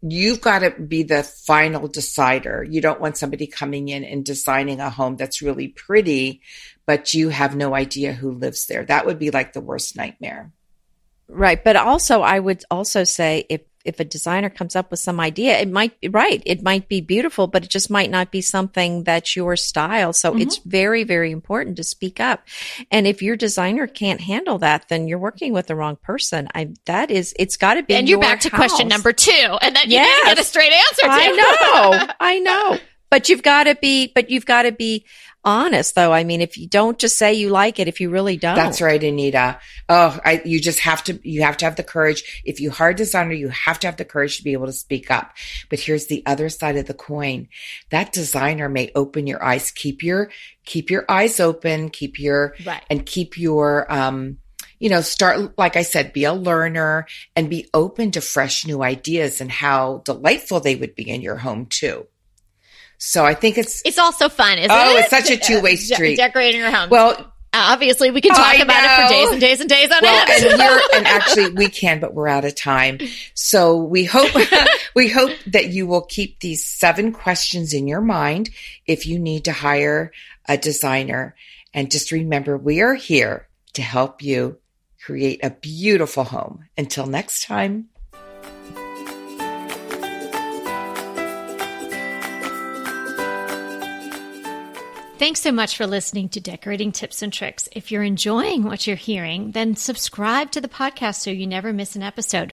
you've 0.00 0.40
got 0.40 0.60
to 0.60 0.70
be 0.70 1.02
the 1.02 1.22
final 1.22 1.88
decider. 1.88 2.66
You 2.68 2.80
don't 2.80 3.00
want 3.00 3.16
somebody 3.16 3.46
coming 3.46 3.88
in 3.88 4.04
and 4.04 4.24
designing 4.24 4.80
a 4.80 4.90
home 4.90 5.16
that's 5.16 5.42
really 5.42 5.68
pretty, 5.68 6.40
but 6.86 7.14
you 7.14 7.28
have 7.28 7.54
no 7.56 7.74
idea 7.74 8.12
who 8.12 8.32
lives 8.32 8.66
there. 8.66 8.84
That 8.84 9.06
would 9.06 9.18
be 9.18 9.30
like 9.30 9.52
the 9.52 9.60
worst 9.60 9.96
nightmare. 9.96 10.52
Right. 11.28 11.62
But 11.62 11.76
also, 11.76 12.22
I 12.22 12.38
would 12.38 12.64
also 12.70 13.04
say 13.04 13.46
if, 13.48 13.62
if 13.84 13.98
a 13.98 14.04
designer 14.04 14.50
comes 14.50 14.76
up 14.76 14.90
with 14.90 15.00
some 15.00 15.18
idea, 15.18 15.58
it 15.58 15.68
might 15.68 15.98
be 16.00 16.08
right. 16.08 16.42
It 16.46 16.62
might 16.62 16.88
be 16.88 17.00
beautiful, 17.00 17.46
but 17.46 17.64
it 17.64 17.70
just 17.70 17.90
might 17.90 18.10
not 18.10 18.30
be 18.30 18.40
something 18.40 19.02
that's 19.04 19.34
your 19.34 19.56
style. 19.56 20.12
So 20.12 20.36
it's 20.36 20.58
mm-hmm. 20.58 20.70
very, 20.70 21.04
very 21.04 21.32
important 21.32 21.76
to 21.78 21.84
speak 21.84 22.20
up. 22.20 22.46
And 22.90 23.06
if 23.06 23.22
your 23.22 23.34
designer 23.34 23.86
can't 23.86 24.20
handle 24.20 24.58
that, 24.58 24.88
then 24.88 25.08
you're 25.08 25.18
working 25.18 25.52
with 25.52 25.66
the 25.66 25.74
wrong 25.74 25.96
person. 25.96 26.48
I, 26.54 26.74
that 26.84 27.10
is, 27.10 27.34
it's 27.38 27.56
got 27.56 27.74
to 27.74 27.82
be. 27.82 27.94
And 27.94 28.08
you're 28.08 28.20
your 28.20 28.28
back 28.28 28.40
to 28.40 28.50
question 28.50 28.86
number 28.86 29.12
two. 29.12 29.32
And 29.32 29.74
then 29.74 29.90
you 29.90 29.98
didn't 29.98 30.26
get 30.26 30.38
a 30.38 30.44
straight 30.44 30.72
answer 30.72 31.02
to. 31.02 31.10
I 31.10 31.28
know. 31.28 32.14
I 32.20 32.38
know. 32.38 32.78
But 33.10 33.28
you've 33.28 33.42
got 33.42 33.64
to 33.64 33.74
be, 33.74 34.12
but 34.14 34.30
you've 34.30 34.46
got 34.46 34.62
to 34.62 34.72
be 34.72 35.04
honest 35.44 35.94
though. 35.94 36.12
I 36.12 36.24
mean, 36.24 36.40
if 36.40 36.56
you 36.56 36.68
don't 36.68 36.98
just 36.98 37.18
say 37.18 37.34
you 37.34 37.50
like 37.50 37.78
it, 37.78 37.88
if 37.88 38.00
you 38.00 38.10
really 38.10 38.36
don't. 38.36 38.56
That's 38.56 38.80
right, 38.80 39.02
Anita. 39.02 39.58
Oh, 39.88 40.18
I, 40.24 40.42
you 40.44 40.60
just 40.60 40.80
have 40.80 41.02
to, 41.04 41.18
you 41.28 41.42
have 41.42 41.56
to 41.58 41.64
have 41.64 41.76
the 41.76 41.82
courage. 41.82 42.42
If 42.44 42.60
you 42.60 42.70
hire 42.70 42.90
a 42.90 42.94
designer, 42.94 43.32
you 43.32 43.48
have 43.48 43.78
to 43.80 43.86
have 43.86 43.96
the 43.96 44.04
courage 44.04 44.38
to 44.38 44.44
be 44.44 44.52
able 44.52 44.66
to 44.66 44.72
speak 44.72 45.10
up. 45.10 45.32
But 45.68 45.80
here's 45.80 46.06
the 46.06 46.22
other 46.26 46.48
side 46.48 46.76
of 46.76 46.86
the 46.86 46.94
coin. 46.94 47.48
That 47.90 48.12
designer 48.12 48.68
may 48.68 48.90
open 48.94 49.26
your 49.26 49.42
eyes. 49.42 49.70
Keep 49.70 50.02
your, 50.02 50.30
keep 50.64 50.90
your 50.90 51.04
eyes 51.08 51.40
open. 51.40 51.90
Keep 51.90 52.18
your, 52.18 52.54
Right. 52.64 52.82
and 52.90 53.04
keep 53.04 53.36
your, 53.38 53.92
um, 53.92 54.38
you 54.78 54.88
know, 54.90 55.00
start, 55.00 55.56
like 55.58 55.76
I 55.76 55.82
said, 55.82 56.12
be 56.12 56.24
a 56.24 56.32
learner 56.32 57.06
and 57.36 57.48
be 57.48 57.68
open 57.72 58.10
to 58.12 58.20
fresh 58.20 58.66
new 58.66 58.82
ideas 58.82 59.40
and 59.40 59.50
how 59.50 60.02
delightful 60.04 60.58
they 60.58 60.74
would 60.74 60.96
be 60.96 61.08
in 61.08 61.20
your 61.22 61.36
home 61.36 61.66
too. 61.66 62.06
So 63.04 63.24
I 63.24 63.34
think 63.34 63.58
it's, 63.58 63.82
It's 63.84 63.98
also 63.98 64.28
fun, 64.28 64.58
isn't 64.58 64.70
Oh, 64.70 64.96
it? 64.96 65.00
it's 65.00 65.10
such 65.10 65.28
a 65.30 65.36
two-way 65.46 65.74
De- 65.74 65.82
street. 65.82 66.16
decorating 66.16 66.60
your 66.60 66.70
home. 66.70 66.88
well, 66.88 67.32
obviously 67.52 68.12
we 68.12 68.20
can 68.20 68.30
talk 68.30 68.46
I 68.46 68.56
about 68.58 68.84
it 68.84 69.02
for 69.08 69.12
days 69.12 69.28
and 69.30 69.40
days 69.40 69.60
and 69.60 69.68
days 69.68 69.90
on 69.90 69.98
well, 70.02 70.26
end. 70.30 70.44
and 70.62 70.82
and 70.98 71.06
actually 71.08 71.50
we 71.50 71.68
can, 71.68 71.98
but 71.98 72.14
we're 72.14 72.28
out 72.28 72.44
of 72.44 72.54
time. 72.54 72.98
So 73.34 73.76
we 73.76 74.04
hope 74.04 74.30
we 74.94 75.08
hope 75.08 75.32
that 75.48 75.66
you 75.70 75.86
will 75.88 76.02
keep 76.02 76.38
these 76.38 76.64
seven 76.64 77.10
questions 77.12 77.74
in 77.74 77.88
your 77.88 78.00
mind 78.00 78.50
if 78.86 79.04
you 79.04 79.18
need 79.18 79.44
to 79.46 79.52
hire 79.52 80.12
a 80.48 80.56
designer. 80.56 81.34
And 81.74 81.90
just 81.90 82.12
remember, 82.12 82.56
we 82.56 82.82
are 82.82 82.94
here 82.94 83.48
to 83.72 83.82
help 83.82 84.22
you 84.22 84.58
create 85.04 85.40
a 85.42 85.50
beautiful 85.50 86.22
home. 86.24 86.66
Until 86.78 87.06
next 87.06 87.44
time. 87.46 87.88
Thanks 95.22 95.40
so 95.40 95.52
much 95.52 95.76
for 95.76 95.86
listening 95.86 96.30
to 96.30 96.40
Decorating 96.40 96.90
Tips 96.90 97.22
and 97.22 97.32
Tricks. 97.32 97.68
If 97.70 97.92
you're 97.92 98.02
enjoying 98.02 98.64
what 98.64 98.88
you're 98.88 98.96
hearing, 98.96 99.52
then 99.52 99.76
subscribe 99.76 100.50
to 100.50 100.60
the 100.60 100.66
podcast 100.66 101.20
so 101.20 101.30
you 101.30 101.46
never 101.46 101.72
miss 101.72 101.94
an 101.94 102.02
episode. 102.02 102.50